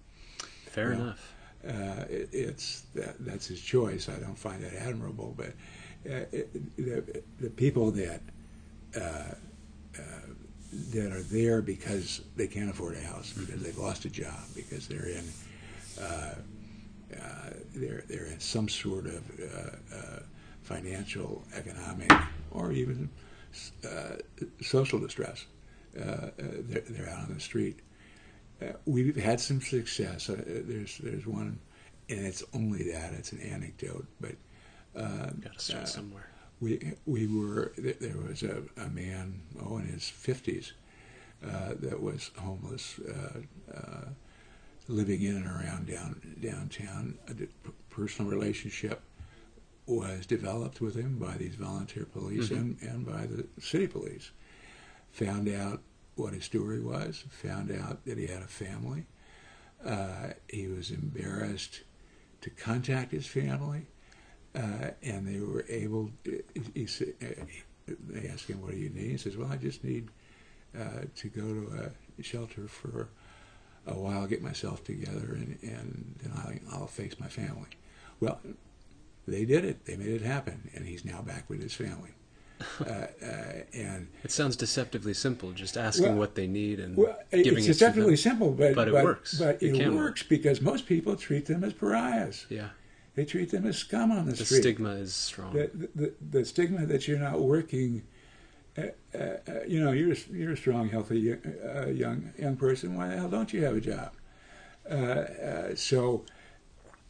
[0.66, 1.34] Fair enough.
[1.66, 4.10] Uh, it, it's that, that's his choice.
[4.10, 5.54] I don't find that admirable, but
[6.10, 8.22] uh, it, the, the people that
[8.96, 10.02] uh, uh,
[10.92, 14.88] that are there because they can't afford a house, because they've lost a job, because
[14.88, 15.24] they're in
[16.02, 16.36] uh,
[17.22, 20.20] uh, they're they're in some sort of uh, uh,
[20.64, 22.12] financial, economic,
[22.52, 23.08] or even
[23.88, 24.16] uh,
[24.62, 25.46] social distress.
[26.00, 27.80] Uh, they're, they're out on the street.
[28.62, 30.30] Uh, we've had some success.
[30.30, 31.60] Uh, there's there's one,
[32.10, 33.14] and it's only that.
[33.14, 34.36] It's an anecdote, but
[34.96, 36.30] uh, Got to start uh, somewhere.
[36.62, 40.74] we we were there was a, a man oh in his fifties
[41.46, 43.40] uh, that was homeless, uh,
[43.76, 44.06] uh,
[44.88, 47.18] living in and around down downtown.
[47.30, 47.34] A
[47.94, 49.02] personal relationship
[49.86, 52.58] was developed with him by these volunteer police Mhm.
[52.58, 54.32] and, and by the city police.
[55.14, 55.82] Found out
[56.16, 57.24] what his story was.
[57.30, 59.06] Found out that he had a family.
[59.84, 61.82] Uh, he was embarrassed
[62.42, 63.88] to contact his family
[64.56, 66.12] uh, and they were able.
[66.24, 66.42] He,
[66.74, 66.88] he,
[67.22, 67.46] uh,
[68.10, 70.10] they asked him, "What do you need?" He says, "Well, I just need
[70.78, 73.10] uh, to go to a shelter for
[73.86, 77.70] a while, get myself together, and, and then I, I'll face my family."
[78.20, 78.40] Well,
[79.28, 79.86] they did it.
[79.86, 82.12] They made it happen, and he's now back with his family.
[82.82, 83.06] Uh, uh,
[83.74, 87.58] and It sounds deceptively simple, just asking Well- what they need and well, giving it's
[87.58, 89.38] it to deceptively simple, but But it works.
[89.38, 90.30] But It it, works work.
[90.30, 92.46] because most people treat them as pariahs.
[92.50, 92.70] Yeah,
[93.16, 94.62] They treat them as scum on the, the street.
[94.62, 95.54] stigma is strong.
[95.54, 98.04] the, the, the stigma that you're not working.
[98.76, 98.82] Uh,
[99.14, 99.38] uh, uh,
[99.68, 102.96] you know, you're a- you're a strong, healthy uh, young young person.
[102.96, 104.12] Why the hell don't you have a job?
[104.90, 106.26] Uh, uh, so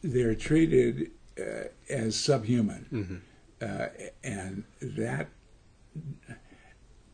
[0.02, 3.16] they're treated uh, as subhuman, hmm
[3.60, 3.88] uh,
[4.22, 5.28] and that.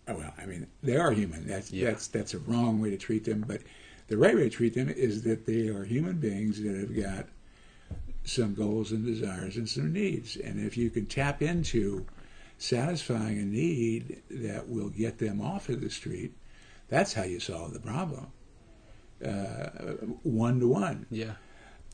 [0.09, 1.47] Oh, well, I mean, they are human.
[1.47, 1.91] That's Yeah.
[1.91, 3.45] that's that's a wrong way to treat them.
[3.47, 3.63] But
[4.09, 7.29] the right way to treat them is that they are human beings that have got
[8.25, 10.37] some goals and desires and some needs.
[10.37, 12.07] And if you can tap into
[12.59, 16.33] satisfying a need that will get them off of the street,
[16.89, 18.27] that's how you solve the problem.
[20.23, 21.07] One to one.
[21.11, 21.35] Yeah,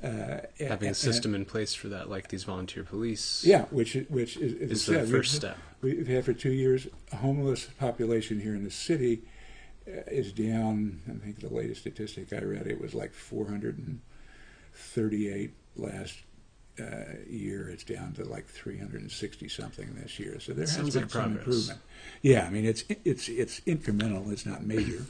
[0.04, 4.36] Uh, having a system in place for that, like these volunteer police, Yeah, which which
[4.36, 5.56] is, is the said, we've- first step.
[5.80, 9.22] We've had for two years a homeless population here in the city
[9.88, 11.00] uh, is down.
[11.08, 16.18] I think the latest statistic I read it was like 438 last
[16.80, 16.84] uh,
[17.28, 17.68] year.
[17.70, 20.40] It's down to like 360 something this year.
[20.40, 21.36] So there has been like some progress.
[21.38, 21.80] improvement.
[22.22, 24.30] Yeah, I mean it's it's it's incremental.
[24.30, 25.04] It's not major.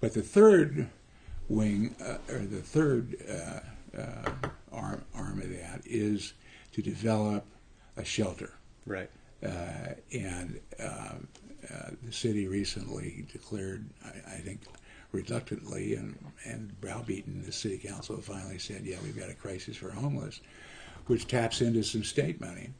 [0.00, 0.88] but the third
[1.48, 3.16] wing uh, or the third
[3.96, 4.30] uh,
[4.72, 6.34] arm arm of that is
[6.72, 7.44] to develop
[7.96, 8.52] a shelter.
[8.86, 9.10] Right.
[9.42, 11.28] Uh, and um,
[11.72, 14.60] uh, the city recently declared, I, I think,
[15.12, 19.90] reluctantly and, and browbeaten, the city council finally said, yeah, we've got a crisis for
[19.90, 20.40] homeless,
[21.06, 22.70] which taps into some state money.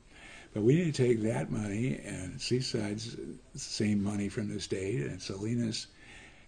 [0.53, 3.17] But we need to take that money and Seaside's
[3.55, 5.89] same money from the state and Salinas.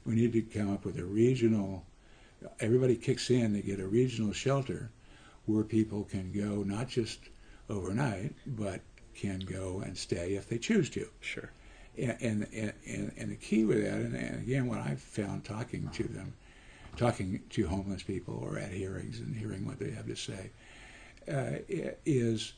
[0.07, 1.85] We need to come up with a regional.
[2.61, 4.90] Everybody kicks in to get a regional shelter
[5.46, 7.20] where people can go not just
[7.68, 8.81] overnight, but
[9.14, 11.09] can go and stay if they choose to.
[11.20, 11.51] Sure.
[11.96, 15.88] And and and, and the key with that, and, and again, what I've found talking
[15.94, 16.35] to them,
[16.96, 20.51] talking to homeless people or at hearings and hearing what they have to say,
[21.29, 21.59] uh,
[22.07, 22.53] is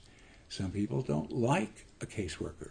[0.51, 2.71] some people don't like a caseworker.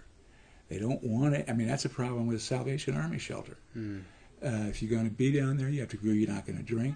[0.68, 1.50] They don't want it.
[1.50, 3.58] I mean, that's a problem with a Salvation Army shelter.
[3.76, 4.04] Mm.
[4.44, 6.58] Uh, if you're going to be down there, you have to agree you're not going
[6.58, 6.96] to drink,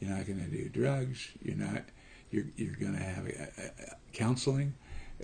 [0.00, 1.82] you're not going to do drugs, you're not,
[2.30, 4.72] you're you're going to have a, a, a counseling,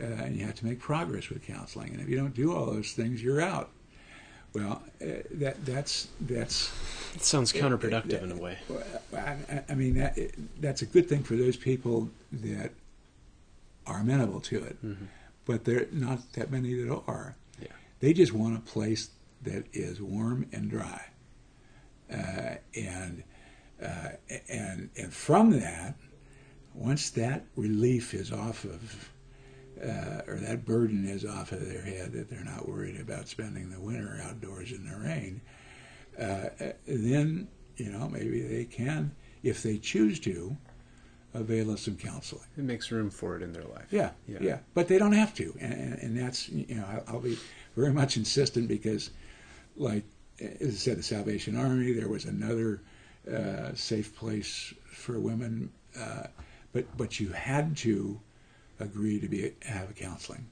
[0.01, 1.93] uh, and you have to make progress with counseling.
[1.93, 3.71] And if you don't do all those things, you're out.
[4.55, 6.71] Well, uh, that that's that's.
[7.15, 8.59] It sounds counterproductive in a way.
[9.15, 10.19] I, I- mean, that,
[10.61, 12.73] that's a good thing for those people that
[13.87, 14.95] are amenable to it, hmm
[15.47, 17.35] but there are not that many that are.
[17.59, 17.69] Yeah.
[18.01, 19.09] They just want a place
[19.45, 21.07] that is warm and dry,
[22.13, 23.23] uh, and
[23.83, 24.09] uh,
[24.49, 25.97] and and from that,
[26.75, 29.11] once that relief is off of,
[29.83, 33.71] uh, or that burden is off of their head, that they're not worried about spending
[33.71, 35.41] the winter outdoors in the rain,
[36.19, 40.57] uh, then you know maybe they can, if they choose to,
[41.35, 42.47] avail of some counseling.
[42.57, 43.87] It makes room for it in their life.
[43.91, 44.39] Yeah, Yeah.
[44.41, 47.39] yeah, but they don't have to, and, and, and that's you know I'll be
[47.77, 49.11] very much insistent because,
[49.77, 50.05] like
[50.41, 52.81] as I said, the Salvation Army, there was another
[53.31, 56.27] uh, safe place for women uh,
[56.73, 58.21] but but you had to
[58.81, 60.47] agree to be have counseling,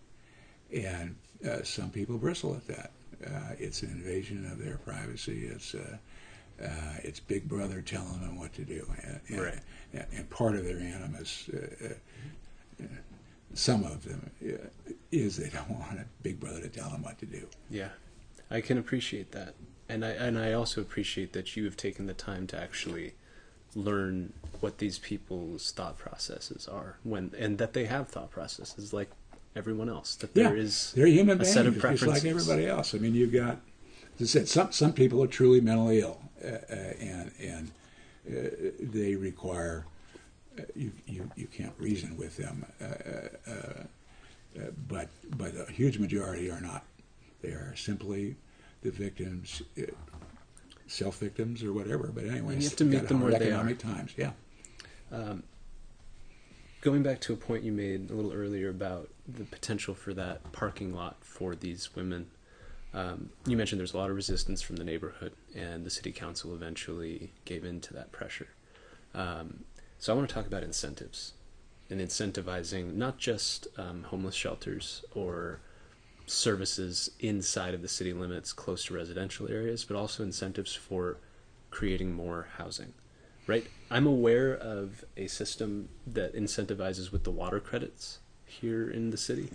[0.74, 1.14] and
[1.48, 2.90] uh, some people bristle at that.
[3.24, 5.46] Uh, it's an invasion of their privacy.
[5.46, 5.96] It's uh,
[6.62, 6.68] uh,
[7.02, 9.58] it's Big Brother telling them what to do, and, and, Right.
[9.92, 11.94] and, and part of their animus, uh,
[12.82, 12.84] uh,
[13.52, 17.18] some of them, uh, is they don't want a Big Brother to tell them what
[17.18, 17.46] to do.
[17.70, 17.90] Yeah,
[18.50, 19.54] I can appreciate that,
[19.88, 23.14] and I and I also appreciate that you have taken the time to actually
[23.74, 29.10] learn what these people's thought processes are when and that they have thought processes like
[29.54, 30.16] everyone else.
[30.16, 32.94] That Yeah, there is They're human a beings, set of just like everybody else.
[32.94, 33.58] I mean, you've got,
[34.20, 37.70] as I said, some some people are truly mentally ill, uh, uh, and and
[38.28, 39.86] uh, they require
[40.58, 46.50] uh, you, you you can't reason with them, uh, uh, but but a huge majority
[46.50, 46.84] are not.
[47.42, 48.36] They are simply
[48.82, 49.82] the victims, uh,
[50.86, 52.08] self victims or whatever.
[52.08, 54.12] But anyway, you have to meet them where they economic times.
[54.16, 54.32] Yeah.
[55.12, 55.42] Um,
[56.80, 60.52] going back to a point you made a little earlier about the potential for that
[60.52, 62.30] parking lot for these women,
[62.94, 66.54] um, you mentioned there's a lot of resistance from the neighborhood, and the city council
[66.54, 68.48] eventually gave in to that pressure.
[69.14, 69.64] Um,
[69.98, 71.32] so I want to talk about incentives
[71.88, 75.60] and incentivizing not just um, homeless shelters or
[76.26, 81.18] services inside of the city limits close to residential areas, but also incentives for
[81.70, 82.92] creating more housing
[83.46, 83.66] right?
[83.90, 89.50] I'm aware of a system that incentivizes with the water credits here in the city.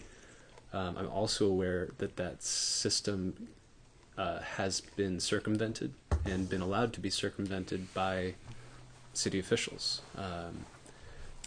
[0.74, 3.50] Um, I'm also aware that that system
[4.18, 5.94] uh, has been circumvented
[6.26, 8.36] and been allowed to be circumvented by
[9.14, 10.66] city officials um,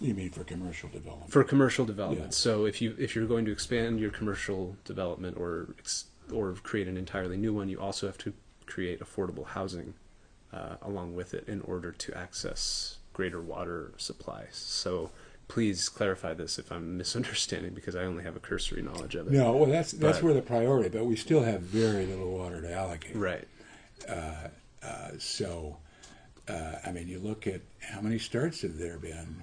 [0.00, 1.30] You mean for commercial development?
[1.30, 2.26] for commercial development.
[2.32, 2.36] Yeah.
[2.36, 6.88] So if you if you're going to expand your commercial development or ex- or create
[6.88, 8.32] an entirely new one, you also have to
[8.66, 9.94] create affordable housing
[10.52, 14.56] uh, along with it in order to access greater water supplies.
[14.56, 15.10] So
[15.46, 19.32] please clarify this if I'm misunderstanding because I only have a cursory knowledge of it.
[19.32, 20.88] No, well, that's that's But- where the priority.
[20.88, 23.14] But we still have very little water to allocate.
[23.16, 23.46] Right.
[24.08, 24.48] Uh,
[25.18, 25.76] so,
[26.48, 29.42] uh, I mean, you look at how many starts have there been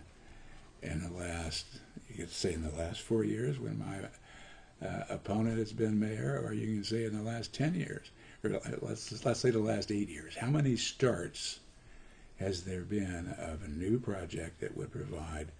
[0.82, 1.65] in the last,
[2.10, 6.41] you could say in the last four years when my uh, opponent has been mayor,
[6.44, 8.10] or you can say in the last 10 years,
[8.44, 10.36] or let's, let's say the last eight years.
[10.36, 11.60] How many starts
[12.39, 15.52] has there been of a new project that would provide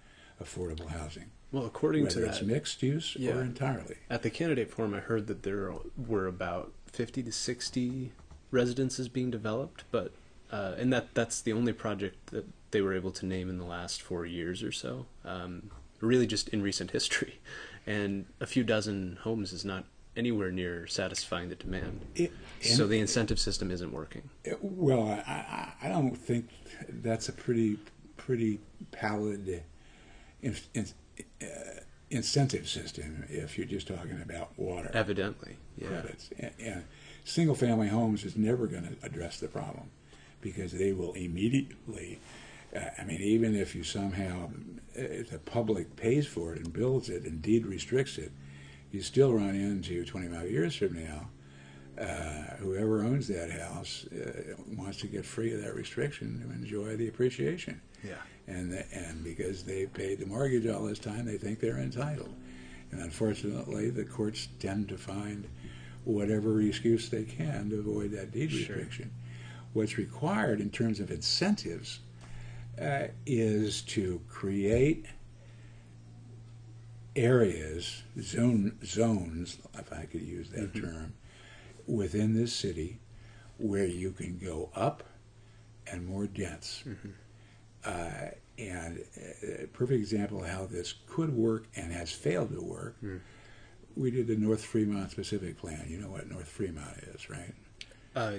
[0.42, 1.26] affordable housing?
[1.52, 3.34] Well, according Whether to it's that, mixed use Yeah.
[3.36, 3.96] or entirely.
[4.10, 8.12] at the candidate forum, I heard that there were about 50 to 60
[8.50, 10.12] residences being developed, but
[10.50, 13.64] uh, and that that's the only project that they were able to name in the
[13.64, 15.06] last four years or so.
[15.24, 17.40] Um, really, just in recent history,
[17.86, 22.04] and a few dozen homes is not anywhere near satisfying the demand.
[22.14, 24.28] It, so the incentive system isn't working.
[24.60, 26.48] Well, I, I, I don't think
[26.88, 27.78] that's a pretty
[28.16, 28.60] pretty
[28.92, 29.64] pallid
[30.42, 30.86] in, in,
[31.40, 31.46] uh,
[32.10, 35.88] incentive system if you're just talking about water Evidently, yeah.
[35.88, 36.30] credits.
[36.38, 36.84] And, and
[37.24, 39.90] single family homes is never going to address the problem
[40.40, 42.20] because they will immediately.
[42.74, 44.50] I mean, even if you somehow,
[44.94, 48.32] if the public pays for it and builds it and deed restricts it,
[48.90, 51.28] you still run into 25 years from now
[51.98, 56.96] uh, whoever owns that house uh, wants to get free of that restriction to enjoy
[56.96, 57.80] the appreciation.
[58.02, 58.14] Yeah.
[58.46, 62.34] And the, and because they paid the mortgage all this time, they think they're entitled.
[62.90, 65.46] And unfortunately, the courts tend to find
[66.04, 68.76] whatever excuse they can to avoid that deed Sure.
[68.76, 69.10] restriction.
[69.72, 72.00] What's required in terms of incentives
[72.80, 75.06] uh, is to create
[77.14, 81.14] areas, zone zones, if I could use that term,
[81.86, 82.98] within this city
[83.58, 85.02] where you can go up
[85.86, 86.82] and more dense.
[87.84, 89.04] Uh, and
[89.42, 92.96] a perfect example of how this could work and has failed to work.
[93.96, 95.84] We did the North Fremont Specific Plan.
[95.88, 97.54] You know what North Fremont is, right?
[98.14, 98.38] Uh,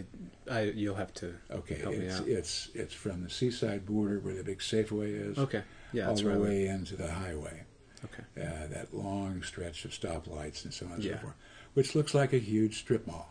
[0.52, 2.28] I, you'll have to Okay, help me it's out.
[2.28, 5.64] it's it's from the seaside border where the big Safeway is, Okay.
[5.94, 6.40] Yeah, all the right.
[6.40, 7.64] way into the highway.
[8.06, 8.24] Okay.
[8.46, 11.16] Uh, that long stretch of stoplights and so on and Yeah.
[11.16, 11.36] so forth,
[11.74, 13.30] which looks like a huge strip mall.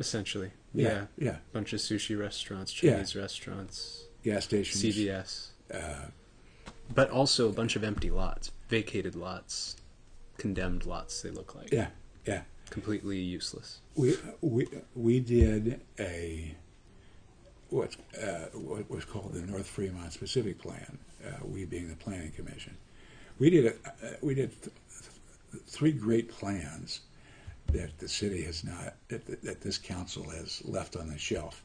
[0.00, 0.52] Essentially.
[0.74, 1.04] Yeah, yeah.
[1.26, 1.36] yeah.
[1.52, 2.92] bunch of sushi restaurants, Yeah.
[2.94, 4.82] Chinese restaurants, Gas stations.
[4.96, 6.06] CVS, Uh,
[6.94, 9.76] but also a bunch of empty lots, vacated lots,
[10.36, 11.20] condemned lots.
[11.22, 11.88] They look like yeah,
[12.26, 12.42] yeah.
[12.68, 13.80] Completely useless.
[13.94, 16.54] We we we did a
[17.70, 20.98] what uh, what was called the North Fremont Specific Plan.
[21.26, 22.76] Uh, we being the Planning Commission,
[23.38, 24.74] we did a, uh, we did th-
[25.52, 27.00] th- three great plans
[27.72, 31.64] that the city has not that, that this council has left on the shelf,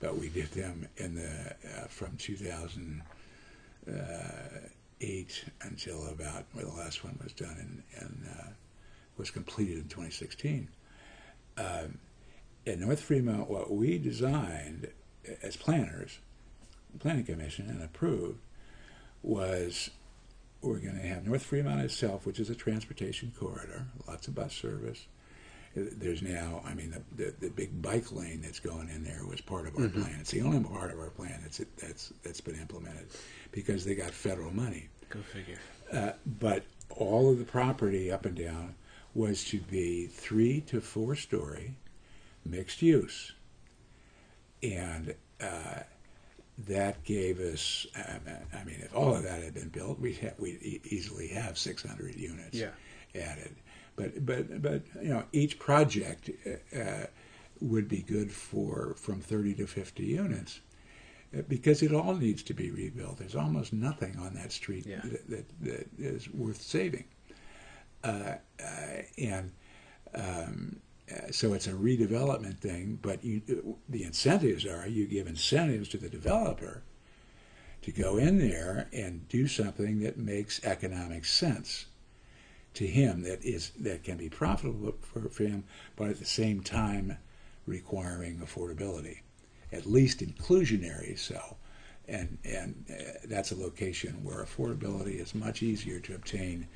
[0.00, 3.02] but we did them in the uh, from 2000.
[3.88, 3.92] Uh,
[5.62, 8.48] until about well, the last one was done in and uh,
[9.20, 10.68] was completed in 2016.
[11.58, 11.98] Um,
[12.66, 14.88] at North Fremont, what we designed
[15.42, 16.18] as planners,
[16.98, 18.38] planning commission, and approved
[19.22, 19.90] was
[20.62, 24.54] we're going to have North Fremont itself, which is a transportation corridor, lots of bus
[24.54, 25.06] service.
[25.76, 29.40] There's now, I mean, the, the, the big bike lane that's going in there was
[29.40, 30.02] part of our Mm-hmm.
[30.02, 30.16] plan.
[30.20, 33.06] It's the only part of our plan that's that's that's been implemented
[33.52, 34.88] because they got federal money.
[35.10, 35.58] Go figure.
[35.92, 38.74] Uh, but all of the property up and down
[39.14, 41.74] was to be three to four story
[42.44, 43.32] mixed use.
[44.62, 45.80] And uh,
[46.66, 48.18] that gave us, uh,
[48.54, 52.14] I mean, if all of that had been built, we'd, ha- we'd easily have 600
[52.16, 52.70] units Yeah.
[53.14, 53.56] added.
[53.96, 56.30] But, but, but, you know, each project
[56.76, 57.06] uh,
[57.60, 60.60] would be good for from 30 to 50 units
[61.36, 63.18] uh, because it all needs to be rebuilt.
[63.18, 65.00] There's almost nothing on that street Yeah.
[65.04, 67.04] that, that, that is worth saving.
[68.02, 69.52] Uh, uh, and
[70.14, 70.80] um,
[71.10, 75.96] uh, so it's a redevelopment thing, but you, the incentives are you give incentives to
[75.96, 76.82] the developer
[77.82, 81.86] to go in there and do something that makes economic sense
[82.74, 85.64] to him that is that can be profitable for, for him,
[85.96, 87.16] but at the same time
[87.66, 89.20] requiring affordability,
[89.72, 91.56] at least inclusionary so.
[92.08, 96.66] And, and uh, that's a location where affordability is much easier to obtain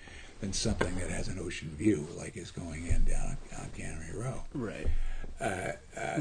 [0.44, 4.42] than something that has an ocean view, like is going in down on Cannery Row.
[4.52, 4.86] Right.
[5.40, 5.72] Uh,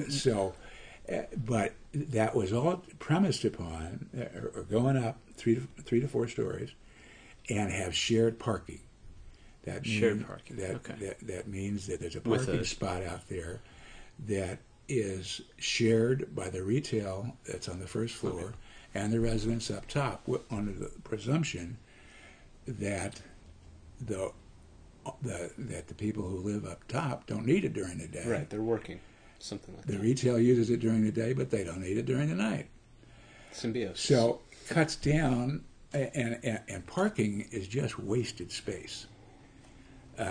[0.09, 0.53] so,
[1.11, 6.07] uh, but that was all premised upon, uh, or, going up three to three to
[6.07, 6.71] four stories,
[7.49, 8.79] and have shared parking.
[9.65, 10.93] That Shared mean- parking, That, okay.
[11.01, 13.61] that that means that there's a parking a- spot out there
[14.27, 14.59] that
[14.89, 18.53] is shared by the retail that's on the first floor
[18.93, 21.77] and the residents up top, under the presumption
[22.67, 23.21] that
[24.05, 24.31] the
[25.21, 28.23] the, that the people who live up top don't need it during the day.
[28.25, 28.49] Right.
[28.49, 28.99] They're working.
[29.39, 29.97] Something like The that.
[29.97, 32.67] The retail uses it during the day, but they don't need it during the night.
[33.51, 33.99] Symbiosis.
[33.99, 34.39] So
[34.69, 39.07] cuts down, and, and, and parking is just wasted space.
[40.17, 40.23] Uh,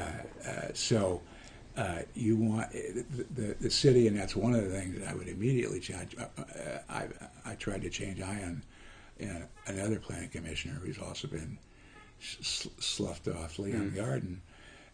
[0.46, 1.20] uh, so
[1.76, 3.04] uh, you want the,
[3.34, 6.16] the, the city, and that's one of the things that I would immediately change.
[6.18, 7.06] Uh, uh, I,
[7.44, 8.62] I tried to change Ion,
[9.20, 11.58] and another planning commissioner who's also been
[12.22, 14.42] sloughed off, Leon Garden,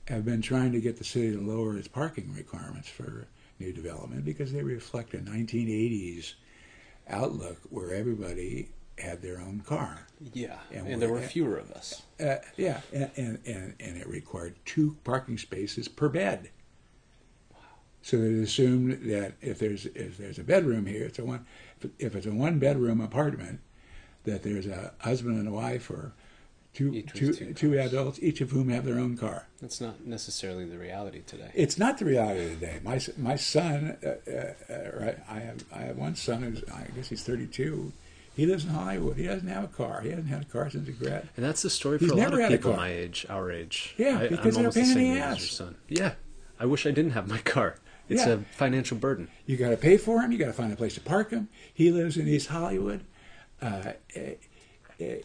[0.07, 3.27] have been trying to get the city to lower its parking requirements for
[3.59, 6.35] new development because they reflect a 1980s
[7.09, 10.07] outlook where everybody had their own car.
[10.33, 10.59] yeah.
[10.73, 12.03] and And, there we're- fewer of us.
[12.19, 16.51] Uh, yeah, and, and, and, and it required two parking spaces per bed.
[18.03, 21.45] So they assumed that if there's if there's a bedroom here, it's a one.
[21.99, 23.61] If it's a one bedroom apartment,
[24.25, 26.13] that there's a husband and a wife or
[26.75, 27.93] two Each with two two two cars.
[27.93, 29.47] adults, each of whom have their own car.
[29.61, 31.51] That's not necessarily the reality today.
[31.55, 32.81] It's not the reality of the day.
[32.85, 35.19] My my son, uh, uh, uh, right?
[35.29, 37.93] I have I have one son who's I guess he's 32.
[38.37, 39.17] He lives in Hollywood.
[39.17, 40.01] He doesn't have a car.
[40.03, 41.29] He hasn't had a car since he grad.
[41.37, 43.95] And that's the story for He's a lot never of people my age, our age.
[43.99, 45.39] Yeah, I, because I'm they're a almost the pain in same the age as ass.
[45.41, 45.75] your son.
[45.89, 46.13] Yeah,
[46.61, 47.79] I wish I didn't have my car.
[48.09, 48.35] It's Yeah.
[48.35, 49.29] a financial burden.
[49.45, 50.31] You got to pay for him.
[50.31, 51.49] You got to find a place to park him.
[51.75, 53.01] He lives in East Hollywood.
[53.61, 54.35] Uh, eh,
[55.01, 55.17] eh,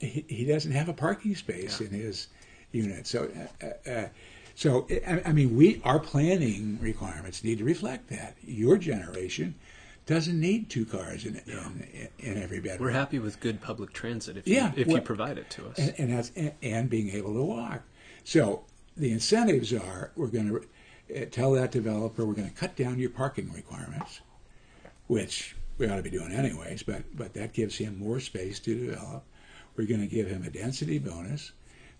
[0.00, 2.28] he, he doesn't have a parking space in his
[2.72, 3.06] unit.
[3.06, 3.30] So,
[3.62, 4.08] uh, uh, uh,
[4.54, 8.36] so I, I mean, we our planning requirements need to reflect that.
[8.42, 9.54] Your generation
[10.06, 12.88] doesn't need two cars in in, in every bedroom.
[12.88, 15.66] We're happy with good public transit if Yeah, you, if well- you provide it to
[15.68, 15.78] us.
[15.78, 17.82] and, and that's and, and being able to walk.
[18.24, 18.64] So
[18.96, 22.98] the incentives are we're going to uh, tell that developer we're going to cut down
[22.98, 24.20] your parking requirements,
[25.08, 26.82] which we ought to be doing anyways.
[26.82, 29.24] But but that gives him more space to develop.
[29.76, 31.52] We're going to give him a density bonus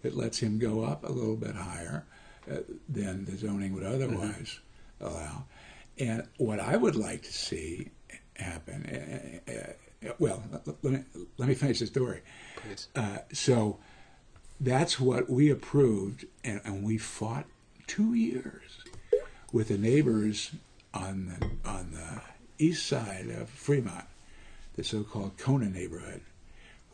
[0.03, 2.05] that lets him go up a little bit higher
[2.51, 2.57] uh,
[2.89, 4.61] than the zoning would otherwise
[5.01, 5.45] allow.
[5.99, 7.91] And what I would like to see
[8.37, 11.01] happen, uh, uh, well, let, let me
[11.39, 12.20] let me finish the story.
[12.57, 12.89] Please.
[12.95, 13.79] Uh, so
[14.61, 17.47] that's what we approved, and, and we fought
[17.87, 18.79] two years
[19.53, 20.51] with the neighbors
[20.93, 22.20] on the on the
[22.59, 24.05] east side of Fremont,
[24.77, 26.22] the so-called CONA neighborhood,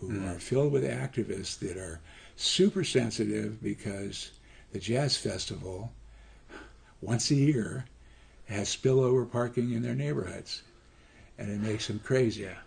[0.00, 2.00] who are filled with activists that are
[2.36, 4.30] super sensitive because
[4.72, 5.92] the jazz festival
[7.00, 7.84] once a year
[8.46, 10.62] has spillover parking in their neighborhoods,
[11.38, 12.58] and it makes them crazy Yeah.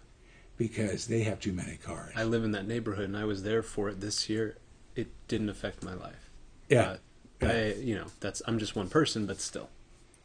[0.58, 2.14] because they have too many cars.
[2.16, 4.58] I live in that neighborhood and I was there for it this year.
[4.96, 6.30] It didn't affect my life.
[6.70, 6.98] Yeah.
[7.40, 9.70] But I, you know, that's I'm just one person, but still.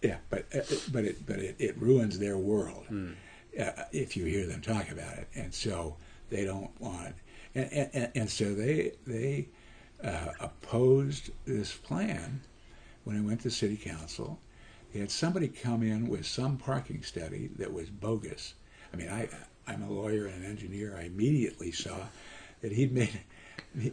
[0.02, 0.60] Yeah, but uh,
[0.92, 3.12] but it but it, it ruins their world Hmm.
[3.60, 5.96] uh, if you hear them talk about it, and so
[6.30, 7.14] they don't want.
[7.54, 9.48] and, and, and so they they
[10.02, 12.40] uh, opposed this plan
[13.04, 14.38] when it went to city council.
[14.92, 18.54] They had somebody come in with some parking study that was bogus.
[18.92, 19.28] I mean, I
[19.66, 20.96] I'm a lawyer and an engineer.
[20.96, 21.96] I immediately saw
[22.62, 23.20] that he'd made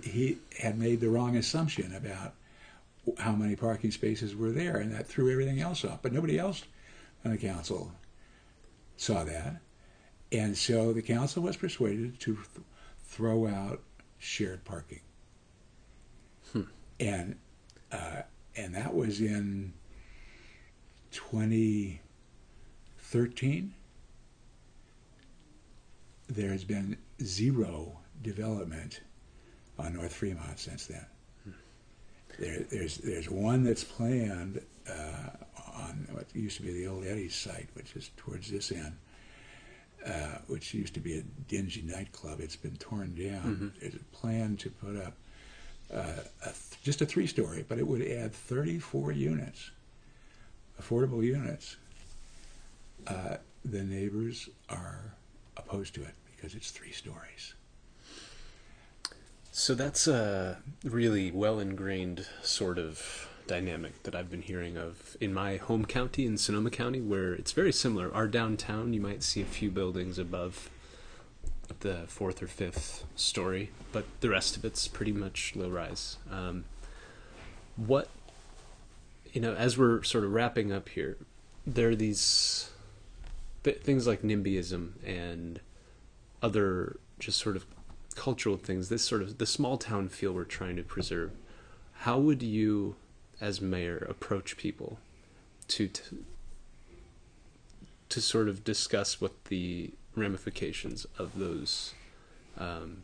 [0.04, 2.34] he had made the wrong assumption about
[3.20, 6.02] how many parking spaces were there, and that threw everything else off.
[6.02, 6.64] But nobody else
[7.24, 7.92] on the council
[8.98, 9.62] saw that,
[10.32, 12.48] and so the council was persuaded to th-
[13.00, 13.82] throw out
[14.18, 15.02] shared parking,
[16.52, 16.62] Hmm.
[17.00, 17.36] and
[17.92, 18.22] uh,
[18.56, 19.74] and that was in
[21.12, 23.74] 2013.
[26.28, 29.02] There has been zero development
[29.78, 31.06] on North Fremont since then.
[32.40, 34.60] There, there's there's one that's planned
[34.90, 35.30] uh,
[35.76, 38.98] on what used to be the old Eddie's site, which is towards this end,
[40.06, 42.40] uh, which used to be a dingy nightclub.
[42.40, 43.74] It's been torn down.
[43.76, 43.80] Mhm.
[43.80, 45.16] There's a plan to put up
[45.94, 49.70] uh, a th- just a three-story, but it would add 34 units,
[50.82, 51.78] affordable units.
[53.06, 55.14] Uh, the neighbors are
[55.58, 57.54] opposed to it because it's three stories.
[59.52, 65.34] So that's a really well ingrained sort of dynamic that I've been hearing of in
[65.34, 68.14] my home county in Sonoma County, where it's very similar.
[68.14, 70.70] Our downtown, you might see a few buildings above
[71.80, 76.18] the fourth or fifth story, but the rest of it's pretty much low rise.
[76.32, 76.66] Um,
[77.76, 78.08] what,
[79.34, 81.18] you know, as we're sort of wrapping up here,
[81.66, 82.70] there are these
[83.64, 85.60] th- things like NIMBYism and
[86.42, 87.66] other just sort of
[88.16, 91.32] cultural things, this sort of the small town feel we're trying to preserve.
[92.00, 92.96] How would you,
[93.42, 95.00] as mayor, approach people
[95.68, 96.24] to to,
[98.10, 101.94] to sort of discuss what the ramifications of those
[102.58, 103.04] um,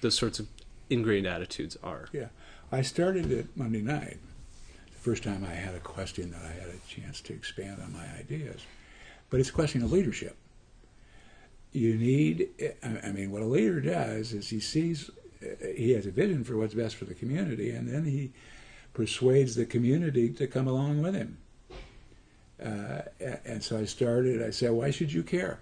[0.00, 0.48] those sorts of
[0.88, 2.08] ingrained attitudes are?
[2.12, 2.28] Yeah,
[2.72, 4.18] I started it Monday night.
[4.92, 7.92] The first time I had a question that I had a chance to expand on
[7.92, 8.66] my ideas,
[9.30, 10.36] but it's a question of leadership.
[11.72, 12.48] You need,
[12.82, 15.08] I mean, what a leader does is he sees,
[15.74, 18.32] he has a vision for what's best for the community, and then he
[18.92, 21.38] persuades the community to come along with him.
[22.62, 23.02] Uh,
[23.44, 25.60] and so I started, I said, why should you care?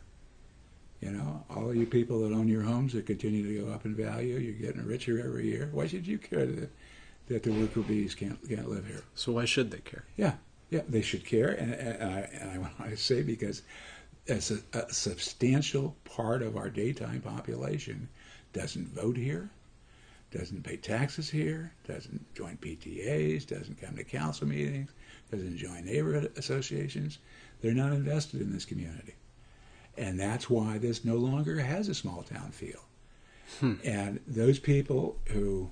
[1.00, 3.84] You know, all of you people that own your homes that continue to go up
[3.84, 5.68] in value, you're getting richer every year.
[5.72, 6.70] Why should you care that,
[7.28, 9.04] that the worker bees can't, can't live here?
[9.14, 10.04] So why should they care?
[10.16, 10.34] Yeah,
[10.70, 13.62] yeah, they should care, and, and, I, and I want to say because
[14.26, 18.08] as a, a substantial part of our daytime population
[18.52, 19.50] doesn't vote here,
[20.30, 24.90] doesn't pay taxes here, doesn't join PTAs, doesn't come to council meetings,
[25.30, 27.18] doesn't join neighborhood associations.
[27.60, 29.14] They're not invested in this community,
[29.96, 32.80] and that's why this no longer has a small town feel.
[33.84, 35.70] And those people who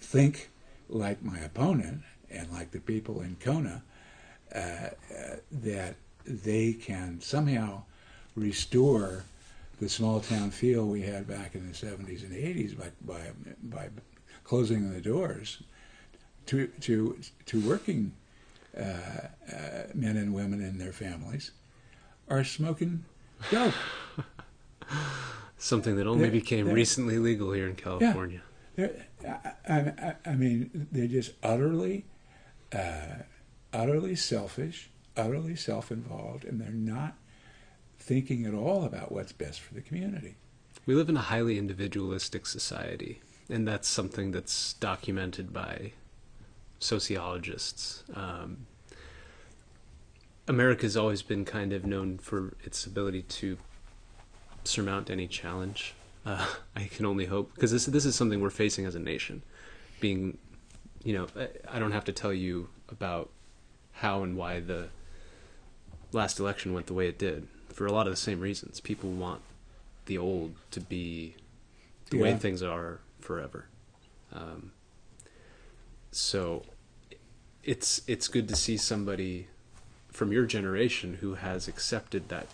[0.00, 0.50] think
[0.88, 3.82] like my opponent and like the people in CONA
[4.54, 4.90] uh, uh,
[5.50, 7.82] that they can somehow
[8.34, 9.24] restore
[9.80, 13.20] the small town feel we had back in the 70s and 80s by, by,
[13.62, 13.88] by
[14.44, 15.62] closing the doors
[16.46, 18.12] to, to, to working
[18.76, 21.50] uh, uh, men and women and their families
[22.28, 23.04] are smoking
[23.50, 23.74] dope.
[25.58, 28.42] Something that only They're- became they're- recently legal here in California.
[28.76, 29.06] They're,
[29.66, 32.04] I, I, I mean, they're just utterly,
[32.74, 33.22] uh,
[33.72, 37.16] utterly selfish, utterly self-involved, and they're not
[38.06, 40.36] thinking at all about what's best for the community.
[40.86, 45.90] We live in a highly individualistic society, and that's something that's documented by
[46.78, 48.04] sociologists.
[48.14, 48.66] Um,
[50.46, 53.58] America's always been kind of known for its ability to
[54.62, 55.94] surmount any challenge.
[56.24, 56.46] Uh,
[56.76, 59.42] I can only hope because this this is something we're facing as a nation.
[59.98, 60.38] Being,
[61.02, 63.30] you know, I- I don't have to tell you about
[63.94, 64.90] how and why the
[66.12, 68.80] last election went the way it did for a lot of the same reasons.
[68.80, 69.42] People want
[70.06, 71.34] the old to be
[72.08, 73.66] the way things are forever.
[74.32, 74.72] Um,
[76.10, 76.62] so
[77.62, 79.48] it's it's good to see somebody
[80.08, 82.46] from your generation who has accepted that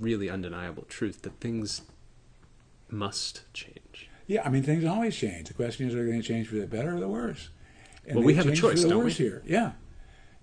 [0.00, 1.82] really undeniable truth that things
[2.88, 4.08] must change.
[4.26, 5.48] Yeah, I mean, things always change.
[5.48, 7.50] The question is, are they going to change for the better or the worse?
[8.06, 9.26] And Well, we they've a choice, for the don't worse we?
[9.26, 9.42] here.
[9.44, 9.72] Yeah,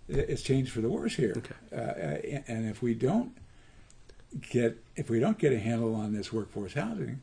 [0.07, 1.33] it's changed for the worse here.
[1.37, 1.55] Okay.
[1.71, 3.35] Uh, uh, and if we don't
[4.49, 7.21] get if we don't get a handle on this workforce housing,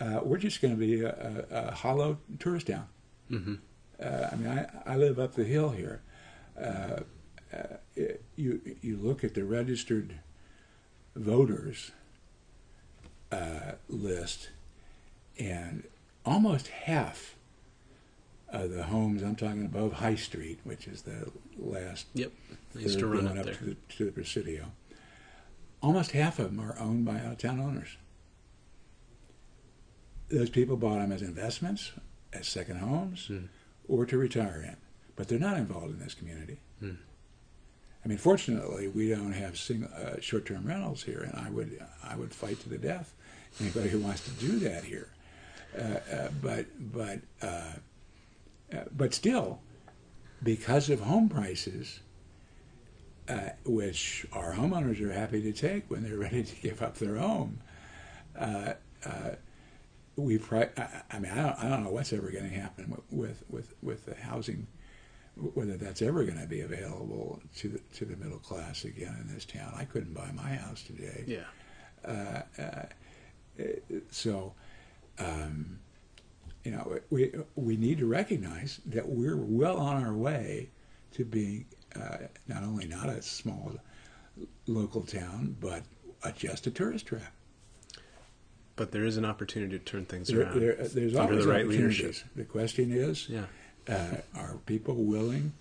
[0.00, 2.86] uh, we're just going to be a, a, a hollow tourist town.
[3.28, 3.54] hmm
[4.02, 6.00] Uh, I mean, I, I live up the hill here.
[6.58, 7.00] Uh,
[7.52, 10.14] uh, it, you you look at the registered
[11.16, 11.90] voters
[13.32, 14.50] uh, list,
[15.38, 15.84] and
[16.24, 17.34] almost half
[18.48, 22.32] of the homes I'm talking above High Street, which is the last Yep.
[22.76, 23.54] I used to run up there.
[23.54, 24.72] to the, to the Presidio.
[25.82, 27.96] Almost half of them are owned by out-of-town owners.
[30.28, 31.92] Those people bought them as investments,
[32.32, 33.46] as second homes, Hmm.
[33.88, 34.76] or to retire in,
[35.16, 36.58] but they're not involved in this community.
[36.78, 36.94] Hmm.
[38.04, 42.16] I mean, fortunately, we don't have single, uh, short-term rentals here, and I would I
[42.16, 43.14] would fight to the death
[43.60, 45.08] anybody who wants to do that here.
[45.76, 45.80] Uh,
[46.12, 47.72] uh, but but uh,
[48.72, 49.60] uh, but still,
[50.42, 52.00] because of home prices,
[53.30, 57.16] uh, which our homeowners are happy to take when they're ready to give up their
[57.16, 57.60] home.
[58.38, 58.74] Uh,
[59.06, 59.30] uh,
[60.16, 63.00] we, pri- I, I mean, I don't, I don't know what's ever going to happen
[63.10, 64.66] with, with, with the housing,
[65.36, 69.32] whether that's ever going to be available to the, to the middle class again in
[69.32, 69.72] this town.
[69.76, 71.24] I couldn't buy my house today.
[71.26, 71.44] Yeah.
[72.04, 73.62] Uh, uh,
[74.10, 74.54] so,
[75.18, 75.78] um,
[76.64, 80.70] you know, we we need to recognize that we're well on our way
[81.12, 81.66] to being
[81.96, 83.72] uh, not only not a small
[84.66, 85.82] local town, but
[86.22, 87.32] a, just a tourist trap.
[88.76, 90.60] But there is an opportunity to turn things There, around.
[90.60, 92.16] there, there's under the right leadership.
[92.34, 93.46] The question is, Yeah.
[93.88, 95.52] uh, are people willing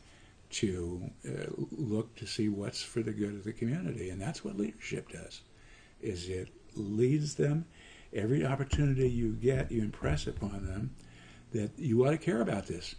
[0.51, 1.31] to uh,
[1.71, 4.09] look to see what's for the good of the community?
[4.09, 5.41] And that's what leadership does.
[6.01, 7.65] Is it leads them
[8.13, 10.95] every opportunity you get, you impress upon them
[11.51, 12.95] that you ought to care about this.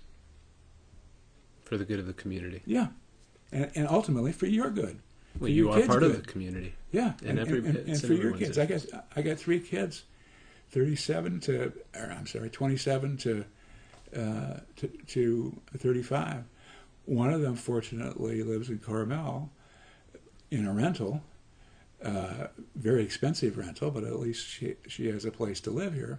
[1.64, 2.62] For the good of the community.
[2.66, 2.88] Yeah,
[3.52, 5.00] and, and ultimately for your good.
[5.38, 6.22] Well, For you your are kids' part of good.
[6.24, 6.74] the community.
[6.92, 8.58] Yeah, And every- and, and for your kids.
[8.58, 8.84] I got
[9.14, 10.02] I got three kids,
[10.70, 13.44] thirty-seven to or I'm sorry, twenty-seven to
[14.16, 16.42] uh, to, to thirty-five.
[17.06, 19.50] One of them, fortunately, lives in Carmel
[20.50, 21.22] in a rental,
[22.04, 26.18] uh, very expensive rental, but at least she she has a place to live here.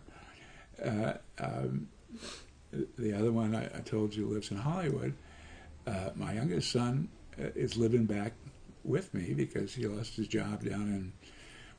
[0.83, 1.89] Uh, um,
[2.97, 5.13] the other one I, I told you lives in Hollywood.
[5.85, 8.33] Uh, my youngest son is living back
[8.83, 11.13] with me because he lost his job down in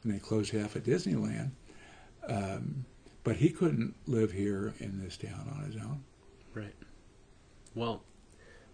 [0.02, 1.50] when they closed half of Disneyland.
[2.26, 2.84] Um,
[3.24, 6.04] but he couldn't live here in this town on his own.
[6.54, 6.74] Right.
[7.74, 8.02] Well,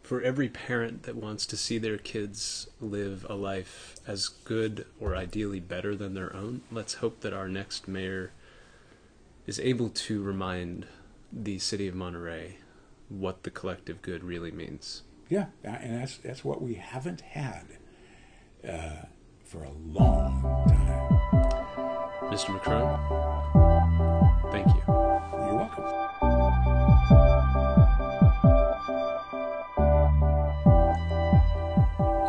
[0.02, 5.14] for every parent that wants to see their kids live a life as good or
[5.14, 8.32] ideally better than their own, let's hope that our next mayor
[9.46, 10.86] is able to remind
[11.32, 12.56] the city of Monterey
[13.08, 15.02] what the collective good really means.
[15.28, 17.66] Yeah, and that's that's what we haven't had
[18.66, 19.04] uh,
[19.44, 21.08] for a long time.
[22.32, 22.58] Mr.
[22.58, 22.98] McCrone,
[24.52, 24.82] thank you.
[24.86, 25.84] You're welcome.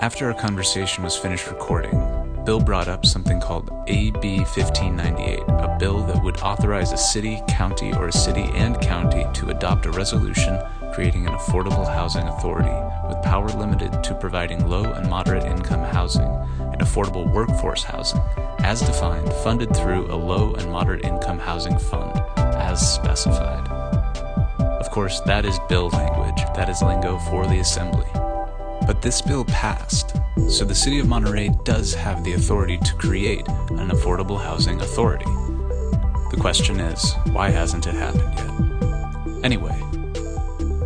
[0.02, 1.92] After our conversation was finished recording,
[2.46, 7.94] Bill brought up something called AB 1598, a bill that would authorize a city, county,
[7.94, 10.60] or a city and county to adopt a resolution
[11.00, 12.76] creating an affordable housing authority
[13.08, 16.28] with power limited to providing low and moderate income housing
[16.60, 18.20] and affordable workforce housing,
[18.66, 23.66] as defined, funded through a low and moderate income housing fund, as specified.
[24.60, 28.10] Of course, that is bill language, that is lingo for the assembly.
[28.86, 30.18] But this bill passed,
[30.50, 35.24] so the City of Monterey does have the authority to create an affordable housing authority.
[35.24, 39.46] The question is, why hasn't it happened yet?
[39.46, 39.82] Anyway,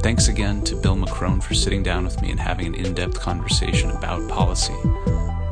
[0.04, 3.22] thanks again to Bill McCrone for sitting down with me and having an in depth
[3.22, 4.76] conversation about policy.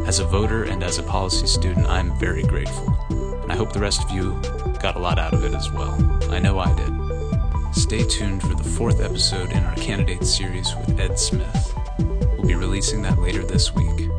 [0.06, 3.80] As a voter and as a policy student, I'm very grateful, and I hope the
[3.80, 4.38] rest of you
[4.82, 5.96] got a lot out of it as well.
[6.30, 7.74] I know I did.
[7.74, 11.74] Stay tuned for the fourth episode in our candidate series with Ed Smith.
[11.98, 14.10] We'll be releasing that later this week.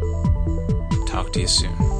[1.07, 1.92] Talk to you soon.